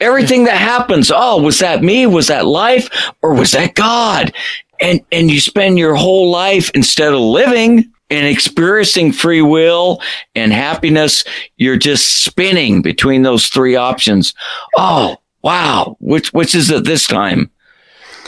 [0.01, 1.13] Everything that happens.
[1.15, 2.07] Oh was that me?
[2.07, 2.91] Was that life?
[3.23, 4.35] Or was that god?
[4.81, 10.01] And and you spend your whole life instead of living and experiencing free will
[10.35, 11.25] and happiness
[11.57, 14.33] you're just spinning between those three options
[14.77, 17.51] oh wow which which is it this time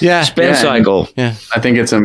[0.01, 0.55] yeah, spin Yeah.
[0.55, 2.05] cycle yeah, I think it's a.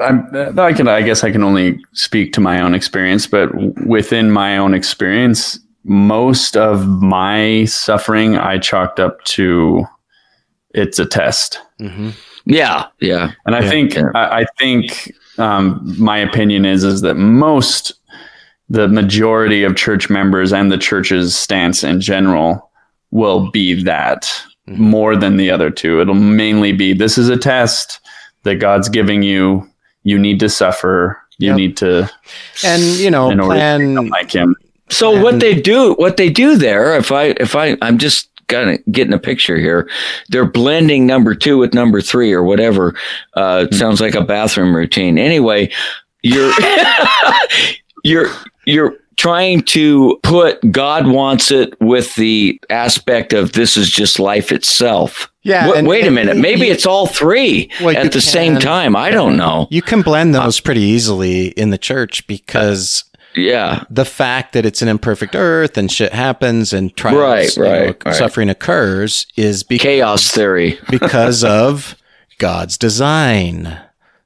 [0.00, 0.86] I'm, I can.
[0.86, 3.48] I guess I can only speak to my own experience, but
[3.86, 9.84] within my own experience, most of my suffering I chalked up to
[10.74, 12.10] it's a test, hmm
[12.44, 13.70] yeah yeah and I Yeah.
[13.70, 14.10] think Yeah.
[14.14, 17.92] I, I think um, my opinion is is that most
[18.68, 22.70] the majority of church members and the church's stance in general
[23.10, 24.30] will be that
[24.68, 24.78] Mhm.
[24.78, 26.00] more than the other two.
[26.00, 27.98] It'll mainly be this is a test
[28.44, 29.68] that God's giving you.
[30.04, 31.18] You need to suffer.
[31.38, 31.56] You Yep.
[31.56, 32.10] need to
[32.64, 33.88] and you know, in order plan.
[33.90, 34.54] become like Him.
[34.88, 38.70] So what they do, what they do there, if I, if I, I'm just kind
[38.70, 39.88] of getting a picture here.
[40.28, 42.94] They're blending number two with number three or whatever.
[43.34, 45.18] Uh, it sounds like a bathroom routine.
[45.18, 45.70] Anyway,
[46.22, 46.52] you're,
[48.04, 48.28] you're,
[48.64, 54.50] you're trying to put God wants it with the aspect of this is just life
[54.52, 55.30] itself.
[55.42, 56.36] Yeah, Wa- and- wait a minute.
[56.36, 58.96] Maybe you- it's all three Well, at the same time.
[58.96, 59.66] I don't know.
[59.70, 63.84] You can blend those pretty easily in the church because Yeah.
[63.90, 68.04] the fact that it's an imperfect earth and shit happens and trials, Right, know, right,
[68.04, 68.14] right.
[68.14, 70.78] suffering occurs is because, Chaos theory.
[70.90, 71.96] because of
[72.38, 73.78] God's design.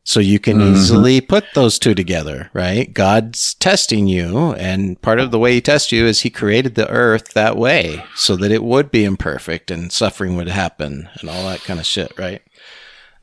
[0.05, 0.77] So you can mm-hmm.
[0.77, 2.95] easily put those two together, right?
[2.95, 6.89] God's testing you, and part of the way he tests you is he created the
[6.89, 11.43] earth that way so that it would be imperfect and suffering would happen and all
[11.49, 12.41] that kind of shit, right?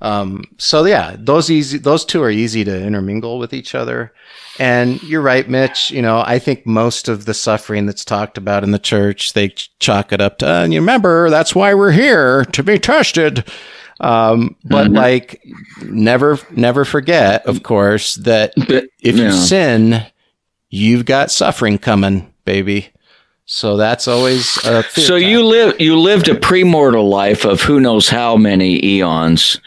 [0.04, 4.14] Um, so yeah, those easy, those two are easy to intermingle with each other.
[4.60, 5.90] And you're right, Mitch.
[5.90, 9.50] You know, I think most of the suffering that's talked about in the church, they
[9.80, 13.50] chalk it up to, "Uh, and you remember, that's why we're here to be tested.
[14.00, 15.42] Um, but like,
[15.84, 19.28] never, never forget, of course, that if yeah.
[19.28, 20.06] you sin,
[20.70, 22.90] you've got suffering coming, baby.
[23.46, 28.08] So that's always a So you live you lived a premortal life of who knows
[28.08, 29.60] how many eons,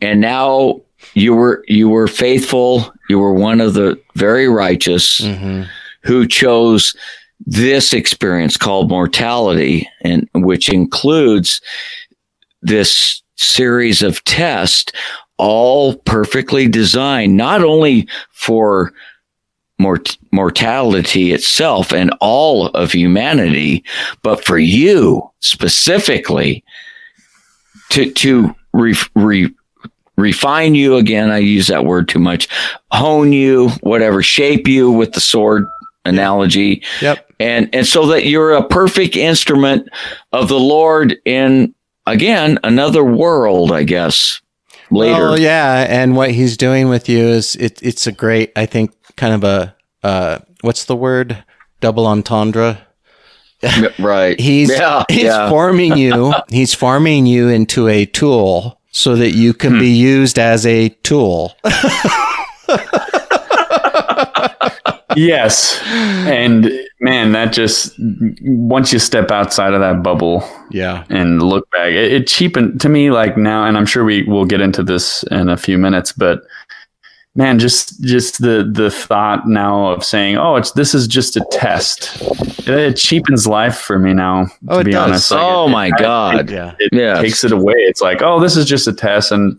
[0.00, 0.82] and now
[1.14, 2.92] you were you were faithful.
[3.08, 5.62] You were one of the very righteous hmm
[6.04, 6.94] who chose
[7.44, 11.60] this experience called mortality, and which includes
[12.62, 14.92] this series of tests,
[15.38, 18.92] all perfectly designed, not only for
[19.78, 23.84] mort- mortality itself and all of humanity,
[24.22, 26.64] but for you specifically
[27.90, 29.50] to to re, re,
[30.16, 31.30] refine you again.
[31.30, 32.48] I use that word too much.
[32.90, 35.64] Hone you, whatever, shape you with the sword
[36.04, 37.32] analogy Yep.
[37.38, 39.88] and and so that you're a perfect instrument
[40.32, 41.74] of the Lord in
[42.06, 44.40] again another world, I guess.
[44.90, 48.64] Later, Well, yeah, and what he's doing with you is it, it's a great, I
[48.64, 51.44] think, kind of a uh, what's the word?
[51.80, 52.78] Double entendre.
[53.98, 54.38] right?
[54.48, 55.48] He's yeah, he's yeah.
[55.50, 56.32] forming you.
[56.48, 59.78] he's forming you into a tool so that you can Hmm.
[59.80, 61.54] be used as a tool.
[65.16, 65.80] Yes.
[65.86, 67.94] And man, that just
[68.42, 71.04] once you step outside of that bubble Yeah.
[71.08, 74.44] and look back, it, it cheapened to me like now, and I'm sure we will
[74.44, 76.42] get into this in a few minutes, but
[77.38, 81.46] man, just just the the thought now of saying, oh, it's this is just a
[81.52, 82.20] test.
[82.66, 84.44] It, it cheapens life for me now.
[84.46, 85.08] To Oh, it be does.
[85.08, 86.50] honest, Like, oh it- my I- God!
[86.50, 86.74] Yeah.
[86.80, 87.20] it Yes.
[87.22, 87.74] takes it away.
[87.76, 89.58] It's like, oh, this is just a test, and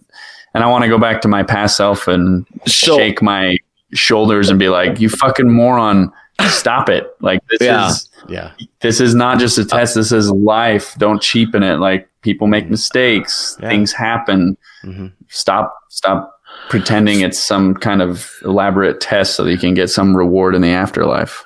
[0.54, 3.58] and I want to go back to my past self and So- shake my
[3.94, 6.12] shoulders and be like, you fucking moron,
[6.50, 7.08] stop it!
[7.22, 7.88] Like this Yeah.
[7.88, 8.52] is Yeah.
[8.82, 9.96] this is not just a test.
[9.96, 10.96] This is life.
[10.98, 11.78] Don't cheapen it.
[11.80, 13.70] Like people make mistakes, Yeah.
[13.70, 14.58] things happen.
[14.86, 15.12] Mhm.
[15.30, 16.39] Stop stop
[16.70, 20.62] pretending it's some kind of elaborate test so that you can get some reward in
[20.62, 21.44] the afterlife.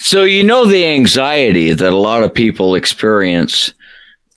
[0.00, 3.72] So you know the anxiety that a lot of people experience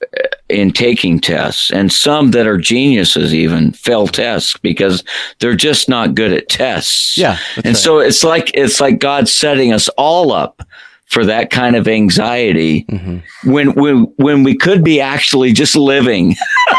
[0.01, 5.03] uh, in taking tests, and some that are geniuses even fail tests because
[5.39, 7.17] they're just not good at tests.
[7.17, 7.39] Yeah.
[7.55, 7.75] and right.
[7.75, 10.61] so it's like it's like God setting us all up
[11.07, 13.21] for that kind of anxiety Mhm.
[13.43, 16.35] when when when we could be actually just living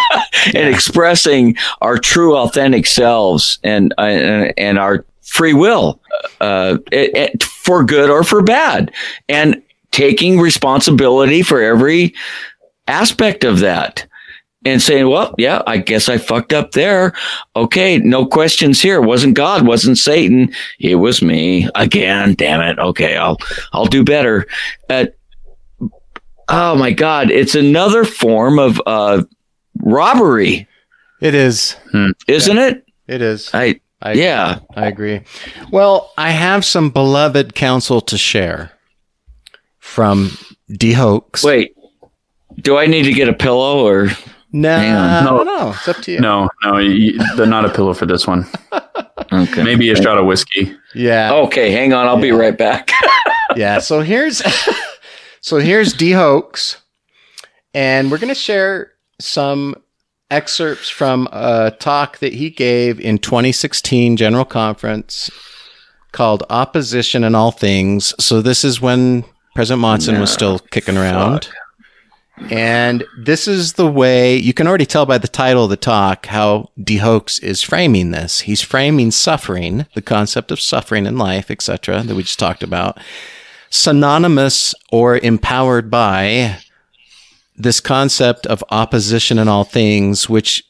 [0.55, 4.03] and expressing our true authentic selves and uh,
[4.59, 6.01] and our free will
[6.41, 8.93] uh, it, it- for good or for bad
[9.29, 9.61] and
[9.91, 12.15] taking responsibility for every
[12.89, 14.07] aspect of that
[14.67, 17.13] and saying, well, yeah, I guess I fucked up there.
[17.55, 19.01] Okay, no questions here.
[19.01, 20.53] Wasn't God, wasn't Satan.
[20.81, 22.35] It was me again.
[22.35, 22.79] Damn it.
[22.79, 23.39] Okay, I'll
[23.73, 24.47] I'll do better.
[24.91, 25.07] Uh,
[26.49, 29.23] oh my God, it's another form of uh,
[29.81, 30.67] robbery,
[31.21, 31.77] it is.
[32.27, 32.85] isn't it?
[33.07, 33.51] It is.
[33.55, 34.59] I I, yeah.
[34.75, 35.23] I agree.
[35.71, 38.73] Well, I have some beloved counsel to share
[39.79, 40.37] from
[40.71, 41.45] D Hoax.
[41.45, 41.75] Wait,
[42.57, 44.09] do I need to get a pillow or?
[44.53, 45.71] No, no, No.
[45.71, 46.21] It's up to you.
[46.21, 48.47] No, no, you, they're not a pillow for this one.
[49.33, 49.63] Okay.
[49.65, 50.73] Maybe a shot of whiskey.
[50.95, 51.33] Yeah.
[51.33, 52.07] Okay, hang on.
[52.07, 52.91] I'll be right back.
[53.57, 53.79] yeah.
[53.81, 54.41] So here's
[55.41, 56.81] so here's D Hoax,
[57.75, 59.75] and we're gonna share some
[60.31, 65.29] excerpts from a talk that he gave in 2016 General Conference
[66.13, 69.25] called "Opposition in All Things." So this is when
[69.57, 71.49] President Monson was still kicking around.
[72.51, 76.27] And this is the way you can already tell by the title of the talk
[76.27, 78.41] how D Hoax is framing this.
[78.41, 82.99] He's framing suffering, the concept of suffering in life, etc., that we just talked about,
[83.71, 86.59] synonymous or empowered by
[87.57, 90.63] this concept of opposition in all things, which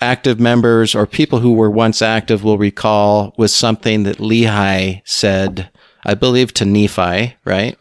[0.00, 5.70] active members or people who were once active will recall was something that Lehi said
[6.04, 7.78] I believe, to Nephi, right?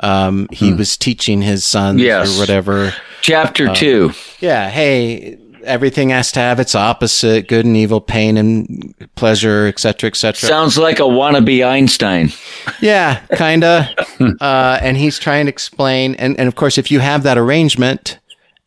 [0.00, 2.36] Um, he was teaching his sons Yes.
[2.36, 2.94] or whatever.
[3.20, 4.12] Chapter Uh, two.
[4.40, 10.08] Yeah, hey, everything has to have its opposite, good and evil, pain and pleasure, etc.,
[10.08, 10.48] etc.
[10.48, 12.32] Sounds like a wannabe Einstein.
[12.80, 13.90] Yeah, kinda.
[14.40, 18.18] uh, and he's trying to explain, and, and of course, if you have that arrangement,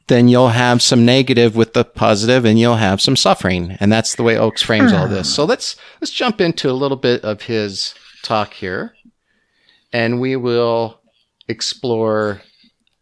[0.07, 4.15] then you'll have some negative with the positive, and you'll have some suffering, and that's
[4.15, 5.33] the way Oaks frames all this.
[5.33, 8.93] So let's let's jump into a little bit of his talk here,
[9.93, 10.99] and we will
[11.51, 12.41] explore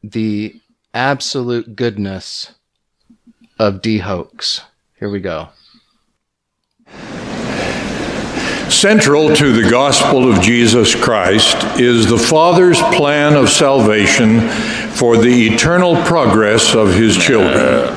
[0.03, 0.59] the
[0.93, 2.51] absolute goodness
[3.57, 4.61] of D Hoax.
[4.99, 5.49] Here we go.
[8.69, 14.49] Central to the gospel of Jesus Christ is the Father's plan of salvation
[14.91, 17.95] for the eternal progress of his children.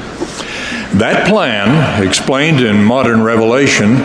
[0.98, 3.96] That plan, explained in modern revelation,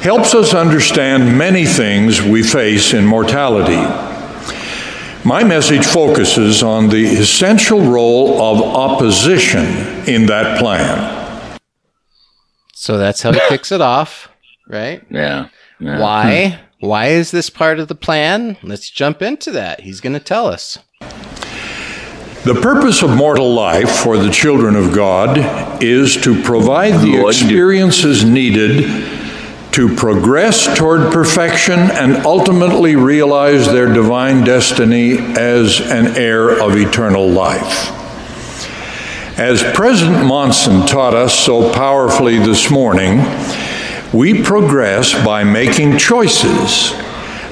[0.00, 4.09] helps us understand many things we face in mortality.
[5.24, 9.64] My message focuses on the essential role of opposition
[10.08, 11.58] in that plan.
[12.72, 14.30] So that's how he kicks it off,
[14.66, 15.04] right?
[15.10, 15.48] Yeah.
[15.78, 16.00] yeah.
[16.00, 16.60] Why?
[16.80, 18.56] Why is this part of the plan?
[18.62, 19.80] Let's jump into that.
[19.80, 20.78] He's going to tell us.
[22.42, 25.36] The purpose of mortal life for the children of God
[25.82, 29.09] is to provide the experiences needed
[29.72, 37.28] to progress toward perfection and ultimately realize their divine destiny as an heir of eternal
[37.28, 37.96] life.
[39.38, 43.20] As President Monson taught us so powerfully this morning,
[44.12, 46.92] we progress by making choices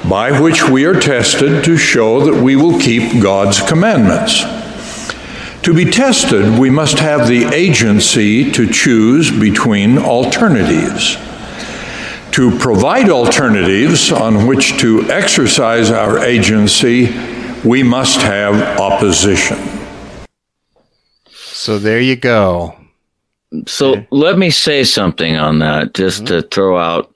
[0.09, 4.43] by which we are tested to show that we will keep God's commandments.
[5.63, 11.17] To be tested, we must have the agency to choose between alternatives.
[12.39, 17.09] To provide alternatives on which to exercise our agency,
[17.65, 19.59] we must have opposition.
[21.33, 22.77] So there you go.
[23.67, 27.13] So let me say something on that, just to throw out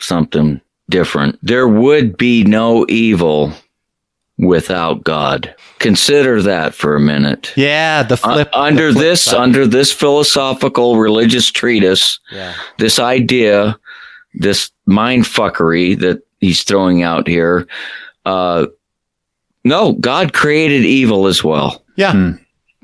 [0.00, 0.58] something
[0.88, 1.38] different.
[1.42, 3.52] There would be no evil
[4.38, 5.54] without God.
[5.80, 7.52] Consider that for a minute.
[7.56, 9.34] Yeah, the Uh, flip the under flip this, side.
[9.38, 12.54] under this philosophical religious treatise, yeah.
[12.78, 13.78] this idea,
[14.34, 17.66] this mind fuckery that he's throwing out here,
[18.24, 18.66] uh,
[19.64, 21.84] no, God created evil as well.
[21.96, 22.34] Yeah.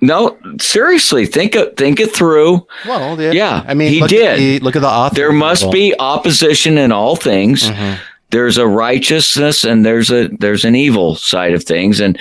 [0.00, 2.64] No, seriously, think it, think it through.
[2.86, 3.32] Well, yeah.
[3.32, 4.26] Yeah, I mean, he look did.
[4.26, 5.14] At the, look at the author.
[5.16, 5.72] There must evil.
[5.72, 7.68] be opposition in all things.
[7.68, 7.98] Mhm.
[8.30, 12.16] There's a righteousness and there's a there's an evil side of things, and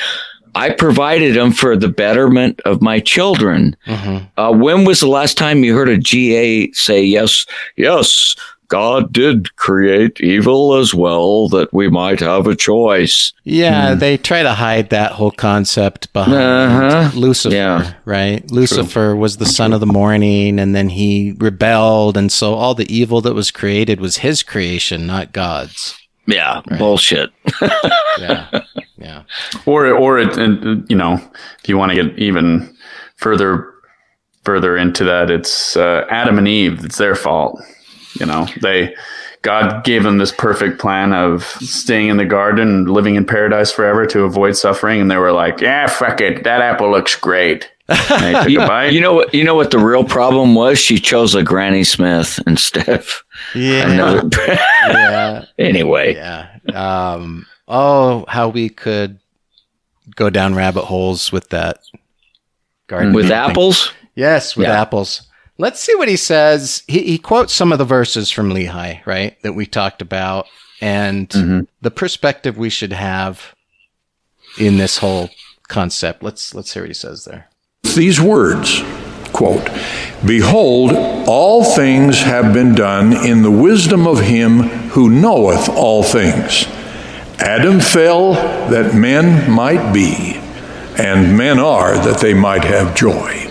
[0.55, 3.75] I provided them for the betterment of my children.
[3.85, 4.27] Mhm.
[4.37, 7.45] Uh, when was the last time you heard a GA say yes?
[7.75, 8.35] Yes,
[8.69, 13.31] God did create evil as well, that we might have a choice.
[13.43, 17.11] Yeah, they try to hide that whole concept behind Uh-huh.
[17.17, 17.93] Lucifer, Yeah.
[18.05, 18.49] right?
[18.51, 22.93] Lucifer was the son of the morning and then he rebelled and so all the
[22.93, 25.97] evil that was created was his creation, not God's.
[26.25, 27.31] Yeah, bullshit.
[28.19, 28.47] Yeah.
[28.97, 29.21] yeah.
[29.65, 31.13] or or it, and, you know
[31.61, 32.75] if you want to get even
[33.15, 33.71] further
[34.43, 37.61] further into that it's uh, adam and eve it's their fault
[38.13, 38.95] you know they
[39.41, 44.05] god gave them this perfect plan of staying in the garden living in paradise forever
[44.05, 48.23] to avoid suffering and they were like yeah fuck it that apple looks great and
[48.23, 49.33] they took You, you know what?
[49.33, 50.77] You know what the real problem was?
[50.77, 53.23] She chose a Granny Smith instead of
[53.55, 53.89] Yeah.
[53.89, 54.29] another.
[54.89, 55.45] yeah.
[55.57, 56.47] anyway, Yeah.
[56.73, 59.19] Um, oh, how we could
[60.17, 61.79] go down rabbit holes with that
[62.87, 63.13] garden.
[63.13, 63.33] with thing.
[63.37, 63.93] apples.
[64.15, 64.81] Yes, with Yeah.
[64.81, 65.21] apples.
[65.57, 66.83] Let's see what he says.
[66.87, 70.45] He, he quotes some of the verses from Lehi, right, that we talked about,
[70.81, 71.61] and Mm-hmm.
[71.81, 73.55] the perspective we should have
[74.59, 75.29] in this whole
[75.67, 76.21] concept.
[76.23, 77.49] Let's let's hear what he says there.
[77.95, 78.81] These words,
[79.33, 79.67] quote,
[80.25, 80.91] Behold,
[81.27, 86.65] all things have been done in the wisdom of him who knoweth all things.
[87.39, 88.33] Adam fell
[88.69, 90.35] that men might be,
[90.97, 93.46] and men are that they might have joy.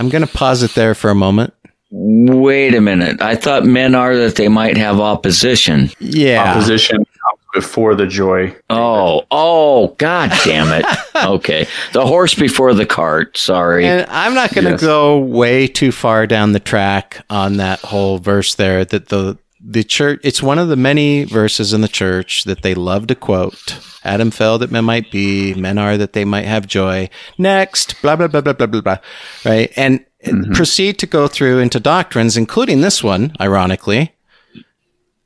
[0.00, 1.52] I'm going to pause it there for a moment.
[1.90, 3.20] Wait a minute.
[3.20, 5.90] I thought men are that they might have opposition.
[6.00, 6.42] Yeah.
[6.52, 7.04] opposition
[7.52, 10.86] before the joy Oh, oh, god damn it.
[11.22, 11.66] Okay.
[11.92, 13.36] The horse before the cart.
[13.36, 13.84] Sorry.
[13.84, 14.80] And I'm not going to Yes.
[14.80, 18.86] go way too far down the track on that whole verse there.
[18.86, 22.74] That the the church, it's one of the many verses in the church that they
[22.74, 23.78] love to quote.
[24.02, 27.08] Adam fell that men might be, men are that they might have joy.
[27.36, 28.98] Next, blah blah blah blah blah blah blah.
[29.44, 30.52] Right, and mm-hmm.
[30.52, 34.14] proceed to go through into doctrines, including this one, ironically,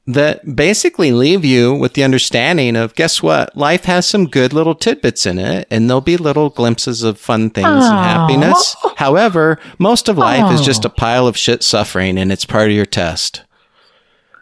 [0.07, 3.57] that basically leave you with the understanding of guess what?
[3.57, 7.51] Life has some good little tidbits in it, and there'll be little glimpses of fun
[7.51, 8.75] things and happiness.
[8.97, 12.77] However, most of life is just a pile of shit suffering, and it's part of
[12.77, 13.45] your test.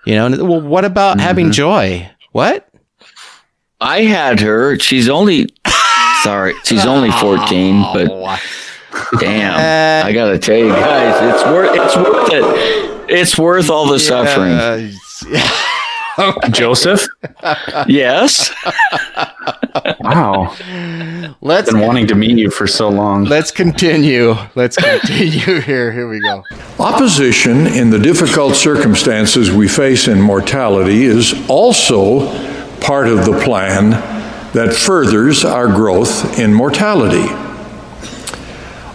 [0.04, 2.10] You know, well, what about having joy?
[2.32, 2.68] What?
[3.80, 4.78] I had her.
[4.78, 5.48] She's only
[6.22, 8.40] sorry, she's only 14, but
[9.18, 13.10] damn, I gotta tell you guys, it's worth it's worth it.
[13.10, 14.52] It's worth all the suffering.
[14.52, 14.90] Uh,
[16.50, 17.06] Joseph?
[17.88, 18.52] Yes.
[20.00, 20.54] Wow.
[21.40, 23.24] let's Been wanting to meet you for so long.
[23.24, 24.34] let's continue.
[24.54, 25.90] Let's continue here.
[25.90, 26.44] Here we go.
[26.78, 32.26] Opposition in the difficult circumstances we face in mortality is also
[32.80, 33.90] part of the plan
[34.52, 37.26] that furthers our growth in mortality.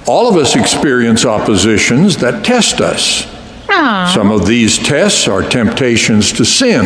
[0.08, 3.26] All of us experience oppositions that test us.
[4.14, 6.86] Some of these tests are temptations to sin.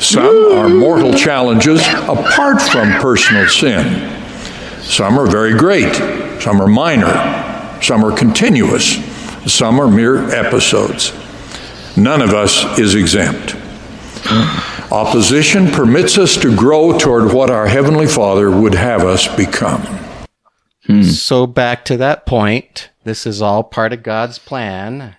[0.00, 4.10] Some are mortal challenges apart from personal sin.
[4.82, 5.94] Some are very great.
[6.42, 7.80] Some are minor.
[7.82, 8.96] Some are continuous.
[9.50, 11.12] Some are mere episodes.
[11.96, 13.56] None of us is exempt.
[14.92, 19.82] Opposition permits us to grow toward what our Heavenly Father would have us become.
[21.04, 25.16] So back to that point, this is all part of God's plan.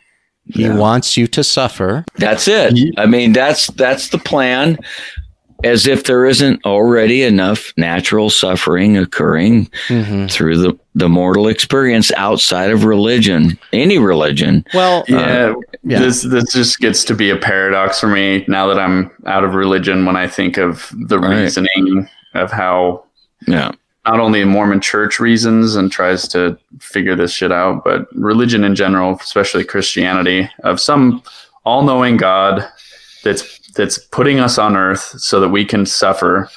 [0.47, 2.05] He wants you to suffer.
[2.17, 2.77] That's it.
[2.97, 4.77] I mean, that's that's the plan.
[5.63, 10.27] As if there isn't already enough natural suffering occurring mm-hmm.
[10.27, 14.65] through the, the mortal experience outside of religion, any religion.
[14.73, 15.99] Well, uh, Yeah, yeah.
[15.99, 19.55] this this just gets to be a paradox for me now that I'm out of
[19.55, 20.05] religion.
[20.05, 21.41] When I think of the Right.
[21.41, 23.05] reasoning of how
[23.47, 23.71] Yeah.
[24.05, 28.75] Not only Mormon church reasons and tries to figure this shit out, but religion in
[28.75, 31.23] general, especially Christianity, of some
[31.63, 32.67] all-knowing God
[33.23, 36.49] that's that's putting us on earth so that we can suffer.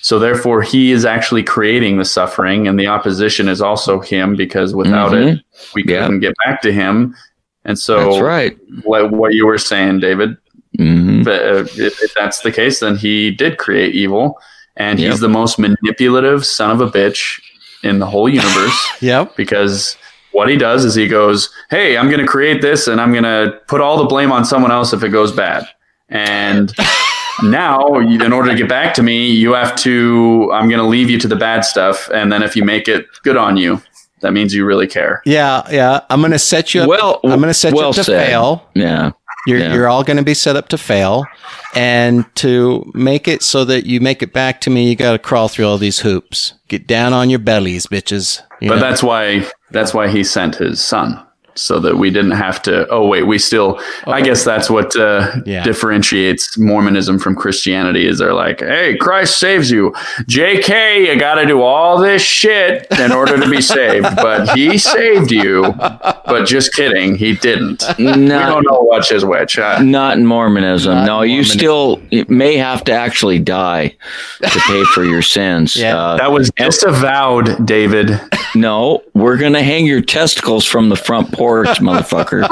[0.00, 4.74] So therefore he is actually creating the suffering and the opposition is also him because
[4.74, 5.40] without it
[5.74, 6.02] we Yeah.
[6.02, 7.14] couldn't get back to him.
[7.64, 8.58] And so That's right.
[8.82, 10.36] what, what you were saying, David,
[10.76, 14.38] hmm but, uh, if, if that's the case, then he did create evil,
[14.76, 15.10] and Yep.
[15.10, 17.40] he's the most manipulative son of a bitch
[17.82, 18.88] in the whole universe.
[19.00, 19.36] Yep.
[19.36, 19.96] because
[20.32, 23.24] what he does is he goes, "Hey, I'm going to create this, and I'm going
[23.24, 25.66] to put all the blame on someone else if it goes bad."
[26.08, 26.72] And
[27.42, 30.50] now, in order to get back to me, you have to.
[30.52, 33.06] I'm going to leave you to the bad stuff, and then if you make it
[33.22, 33.80] good on you,
[34.20, 35.22] that means you really care.
[35.24, 36.00] Yeah, yeah.
[36.10, 36.88] I'm going to set you up.
[36.88, 38.26] Well, I'm going to set you up to said.
[38.26, 38.66] fail.
[38.74, 39.12] Yeah.
[39.46, 39.74] You're, Yeah.
[39.74, 41.24] you're all going to be set up to fail.
[41.74, 45.18] And to make it so that you make it back to me, you got to
[45.18, 46.54] crawl through all these hoops.
[46.68, 48.40] Get down on your bellies, bitches.
[48.60, 48.80] You But know?
[48.80, 51.20] that's why that's why he sent his son
[51.54, 55.30] so that we didn't have to oh wait we still i guess that's what uh,
[55.46, 55.62] Yeah.
[55.64, 59.92] differentiates mormonism from christianity is they're like hey christ saves you
[60.28, 65.30] jk you gotta do all this shit in order to be saved but he saved
[65.30, 65.62] you
[66.26, 70.26] but just kidding he didn't we Not, don't know which is which uh, not in
[70.26, 70.94] Mormonism.
[70.94, 73.88] Not no, in you still may have to actually die
[74.42, 75.76] to pay for your sins.
[75.76, 75.96] Yeah.
[75.96, 78.20] Uh, that was disavowed david
[78.56, 81.43] no, we're going to hang your testicles from the front porch,
[81.78, 82.42] motherfucker.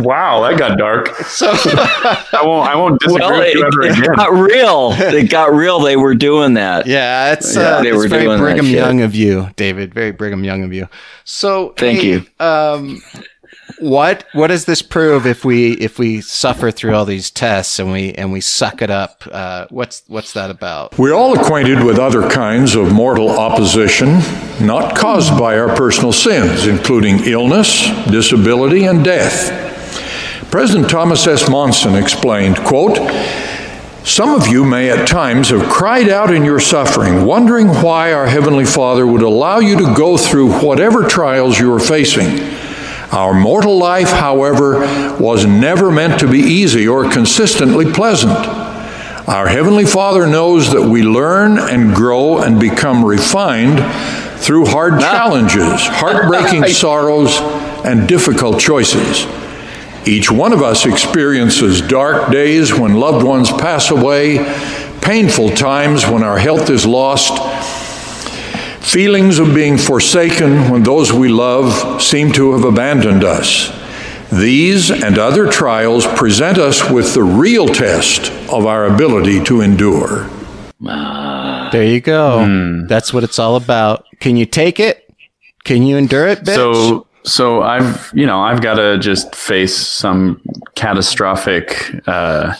[0.00, 1.50] wow that got dark so.
[1.52, 4.92] i won't i won't disagree well, with it, you ever it again got real.
[4.92, 5.80] It got real.
[5.80, 6.86] They were doing that.
[6.86, 8.66] Yeah, it's, Yeah, uh, they it's were very doing that Brigham.
[8.66, 9.94] Young of you, David.
[9.94, 10.88] Very Brigham Young of you.
[11.24, 12.26] So, Thank hey, you.
[12.38, 13.02] Um,
[13.82, 17.90] what what does this prove if we if we suffer through all these tests and
[17.90, 19.24] we and we suck it up?
[19.30, 20.96] Uh, what's what's that about?
[20.98, 24.20] We're all acquainted with other kinds of mortal opposition
[24.60, 29.70] not caused by our personal sins, including illness, disability, and death.
[30.50, 31.48] President Thomas S.
[31.48, 32.98] Monson explained, quote,
[34.04, 38.26] some of you may at times have cried out in your suffering, wondering why our
[38.26, 42.61] Heavenly Father would allow you to go through whatever trials you are facing.
[43.12, 44.78] Our mortal life, however,
[45.20, 48.38] was never meant to be easy or consistently pleasant.
[49.28, 53.78] Our Heavenly Father knows that we learn and grow and become refined
[54.40, 54.98] through hard ah.
[55.00, 57.36] challenges, heartbreaking sorrows,
[57.84, 59.26] and difficult choices.
[60.06, 64.38] Each one of us experiences dark days when loved ones pass away,
[65.02, 67.32] painful times when our health is lost,
[68.82, 73.70] feelings of being forsaken when those we love seem to have abandoned us.
[74.30, 80.28] These and other trials present us with the real test of our ability to endure.
[81.72, 82.44] There you go.
[82.44, 82.86] Hmm.
[82.86, 84.04] That's what it's all about.
[84.20, 85.08] Can you take it?
[85.64, 86.54] Can you endure it, bitch?
[86.54, 90.40] So So I've, you know, I've got to just face some
[90.74, 92.54] catastrophic uh,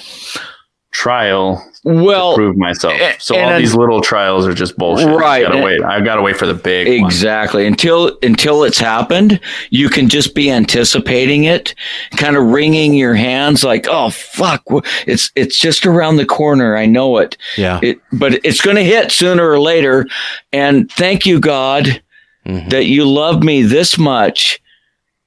[0.93, 2.95] trial Well, to prove myself.
[3.19, 5.09] So all an- these little trials are just bullshit.
[5.09, 5.83] Right, I gotta and- wait.
[5.83, 7.07] I've got to wait for the big one.
[7.11, 7.67] Exactly.
[7.67, 11.75] Until until it's happened, you can just be anticipating it,
[12.17, 14.63] kind of wringing your hands like, "Oh fuck,
[15.09, 16.77] it's it's just around the corner.
[16.77, 17.81] I know it." Yeah.
[17.83, 20.07] It but it's going to hit sooner or later.
[20.53, 22.01] And thank you God
[22.47, 22.71] Mhm.
[22.71, 24.61] that you love me this much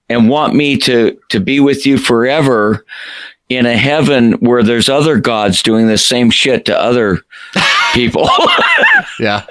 [0.08, 2.86] and want me to to be with you forever
[3.50, 7.22] in a heaven where there's other gods doing the same shit to other
[7.93, 8.28] people.
[9.20, 9.46] Yeah.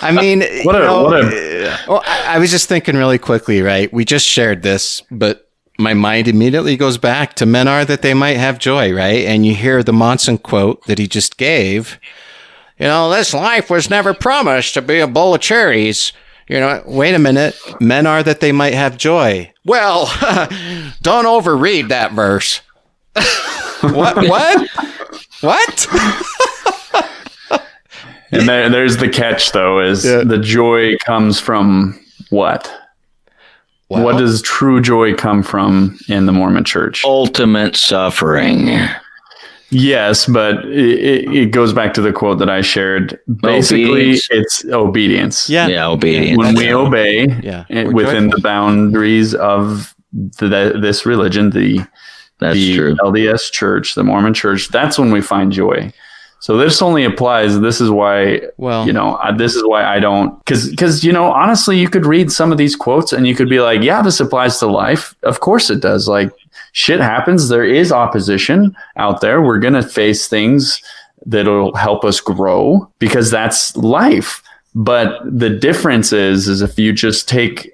[0.00, 3.18] I mean, What you a- know, what uh, well, I, I was just thinking really
[3.18, 3.92] quickly, right?
[3.92, 5.48] We just shared this, but
[5.78, 9.24] my mind immediately goes back to men are that they might have joy, right?
[9.26, 11.98] And you hear the Monson quote that he just gave.
[12.78, 16.12] You know, this life was never promised to be a bowl of cherries.
[16.48, 17.56] You know, wait a minute.
[17.80, 19.52] Men are that they might have joy.
[19.64, 20.06] Well,
[21.02, 22.60] don't overread that verse.
[23.82, 24.16] What?
[24.28, 24.68] What?
[25.40, 25.86] What?
[28.32, 30.22] And there, there's the catch, though, is Yeah.
[30.24, 31.98] the joy comes from
[32.30, 32.70] what?
[33.88, 37.04] what does true joy come from in the Mormon Church?
[37.04, 38.68] Ultimate suffering.
[39.70, 40.98] Yes, but it,
[41.28, 43.18] it, it goes back to the quote that I shared.
[43.42, 44.28] Basically, Obedience.
[44.30, 45.48] it's obedience.
[45.48, 45.68] Yeah.
[45.68, 46.36] Yeah, obedience.
[46.36, 48.30] When we obey Yeah, within joyful.
[48.30, 51.80] the boundaries of the, this religion, the
[52.38, 52.96] That's the true.
[52.96, 55.92] LDS Church, the Mormon Church, that's when we find joy.
[56.38, 57.58] So this only applies.
[57.60, 61.12] This is why, Well- you know, I- this is why I don't, because, because you
[61.12, 64.02] know, honestly, you could read some of these quotes and you could be like, yeah,
[64.02, 65.14] this applies to life.
[65.22, 66.08] Of course it does.
[66.08, 66.30] Like
[66.72, 67.48] shit happens.
[67.48, 69.40] There is opposition out there.
[69.40, 70.82] We're gonna face things
[71.24, 74.42] that'll help us grow because that's life.
[74.74, 77.70] But the difference is, is if you just take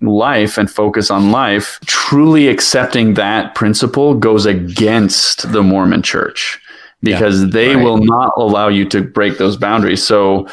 [0.00, 6.60] life and focus on life, truly accepting that principle goes against the Mormon church
[7.02, 7.84] because they right.
[7.84, 10.04] will not allow you to break those boundaries.
[10.04, 10.48] So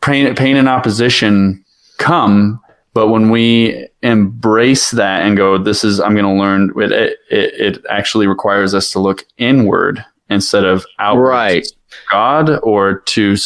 [0.00, 1.64] pain, pain and opposition
[1.98, 2.60] come,
[2.94, 7.76] but when we embrace that and go, this is, I'm going to learn it, it,
[7.76, 11.28] it actually requires us to look inward instead of outward.
[11.28, 11.64] Right.
[11.64, 11.74] to
[12.10, 13.36] God or to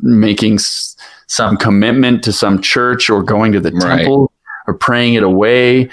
[0.00, 3.98] making some commitment to some church or going to the Right.
[3.98, 4.31] temple
[4.74, 5.88] praying it away.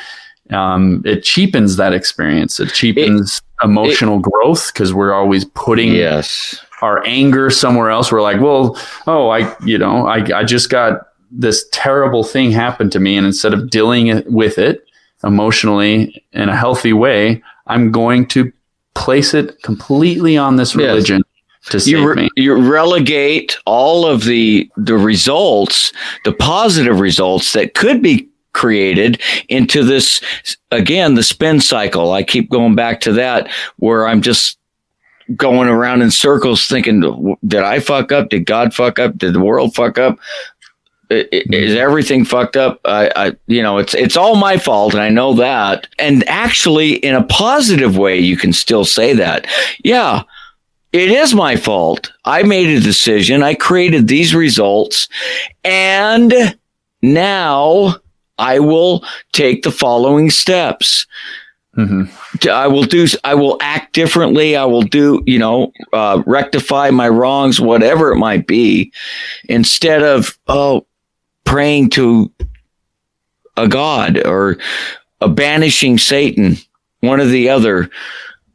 [0.51, 2.59] Um, it cheapens that experience.
[2.59, 6.59] It cheapens emotional growth because we're always putting Yes.
[6.81, 8.11] our anger somewhere else.
[8.11, 12.89] We're like, well, oh, I, you know, I, I just got this terrible thing happen
[12.89, 13.15] to me.
[13.15, 14.83] And instead of dealing with it
[15.23, 18.51] emotionally in a healthy way, I'm going to
[18.95, 20.87] place it completely on this Yes.
[20.87, 21.21] religion
[21.69, 22.29] to save You, re- me.
[22.37, 25.91] you relegate all of the the results,
[26.25, 30.21] the positive results that could be created into this
[30.71, 32.13] again the spin cycle.
[32.13, 34.57] I keep going back to that where I'm just
[35.35, 38.29] going around in circles thinking did I fuck up?
[38.29, 39.17] Did God fuck up?
[39.17, 40.17] Did the world fuck up?
[41.11, 41.53] I- mm-hmm.
[41.53, 42.79] Is everything fucked up?
[42.85, 45.87] I, I, you know, it's it's all my fault, and I know that.
[45.97, 49.47] And actually, in a positive way, you can still say that.
[49.83, 50.23] Yeah,
[50.91, 52.11] it is my fault.
[52.25, 53.43] I made a decision.
[53.43, 55.07] I created these results.
[55.63, 56.33] And
[57.01, 57.97] now
[58.39, 61.05] I will take the following steps.
[61.75, 62.03] hmm
[62.49, 64.55] I will do, I will act differently.
[64.55, 68.91] I will do, you know, uh, rectify my wrongs, whatever it might be,
[69.49, 70.85] instead of, oh,
[71.45, 72.31] praying to
[73.57, 74.57] a God or
[75.21, 76.57] a banishing Satan,
[77.01, 77.89] one or the other.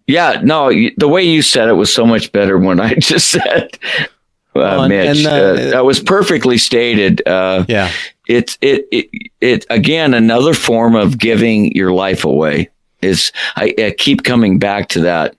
[0.06, 3.78] Yeah, no, the way you said it was so much better when I just said,
[3.82, 4.06] uh,
[4.54, 5.18] Well, and- Mitch.
[5.18, 7.26] and, uh, uh, that was perfectly stated.
[7.26, 7.90] Uh, Yeah.
[8.26, 9.08] It's it, it
[9.40, 12.68] it again another form of giving your life away.
[13.02, 15.36] Is I, I keep coming back to that.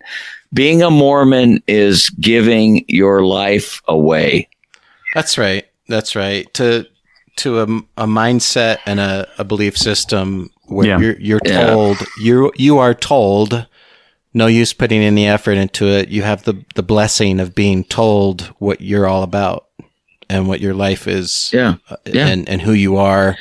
[0.53, 4.47] Being a Mormon is giving your life away.
[5.15, 5.65] That's right.
[5.87, 6.51] That's right.
[6.55, 6.85] To
[7.37, 7.63] to a,
[7.97, 10.99] a mindset and a, a belief system where Yeah.
[10.99, 11.67] you're you're Yeah.
[11.71, 13.65] told you you are told
[14.33, 16.09] no use putting any effort into it.
[16.09, 19.64] You have the the blessing of being told what you're all about
[20.29, 22.27] and what your life is Yeah, uh, Yeah.
[22.27, 23.37] and and who you are.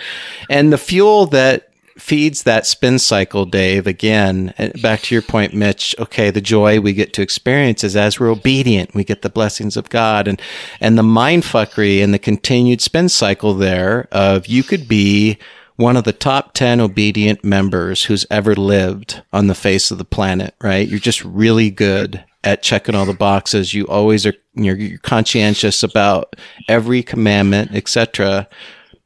[0.50, 5.54] And the fuel that feeds that spin cycle, Dave, again, uh, back to your point,
[5.54, 9.30] Mitch, okay, the joy we get to experience is as we're obedient, we get the
[9.30, 10.42] blessings of God and,
[10.80, 15.38] and the mindfuckery and the continued spin cycle there of you could be
[15.76, 20.04] one of the top 10 obedient members who's ever lived on the face of the
[20.04, 20.88] planet, right?
[20.88, 23.74] You're just really good at checking all the boxes.
[23.74, 26.36] You always are, you're, you're conscientious about
[26.68, 28.48] every commandment, etc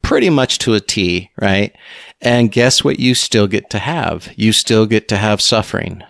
[0.01, 1.75] pretty much to a T, right?
[2.21, 4.29] And guess what you still get to have?
[4.35, 6.03] You still get to have suffering.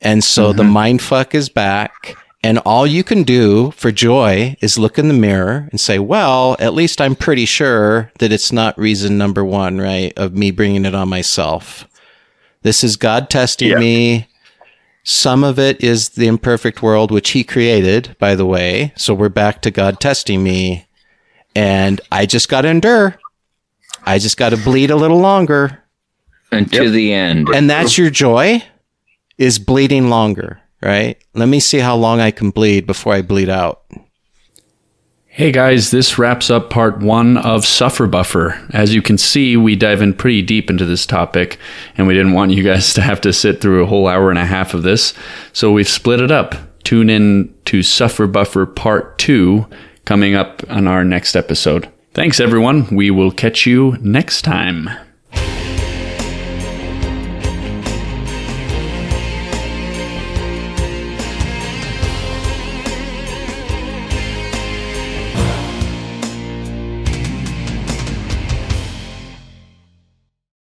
[0.00, 0.72] And so the mm-hmm.
[0.72, 2.16] mind fuck is back.
[2.42, 6.54] And all you can do for joy is look in the mirror and say, well,
[6.60, 10.12] at least I'm pretty sure that it's not reason number one, right?
[10.16, 11.88] Of me bringing it on myself.
[12.62, 13.78] This is God testing Yeah.
[13.78, 14.28] me.
[15.08, 18.92] Some of it is the imperfect world, which he created, by the way.
[18.96, 20.88] So we're back to God testing me.
[21.54, 23.16] And I just got to endure.
[24.02, 25.84] I just got to bleed a little longer.
[26.50, 27.48] And to the end.
[27.54, 28.64] And that's your joy
[29.38, 31.22] is bleeding longer, right?
[31.34, 33.84] Let me see how long I can bleed before I bleed out.
[35.36, 38.58] Hey guys, this wraps up part one of Suffer Buffer.
[38.72, 41.58] As you can see, we dive in pretty deep into this topic,
[41.98, 44.38] and we didn't want you guys to have to sit through a whole hour and
[44.38, 45.12] a half of this,
[45.52, 46.54] so we've split it up.
[46.84, 49.66] Tune in to Suffer Buffer part two
[50.06, 51.86] coming up on our next episode.
[52.14, 52.86] Thanks, everyone.
[52.86, 54.88] We will catch you next time.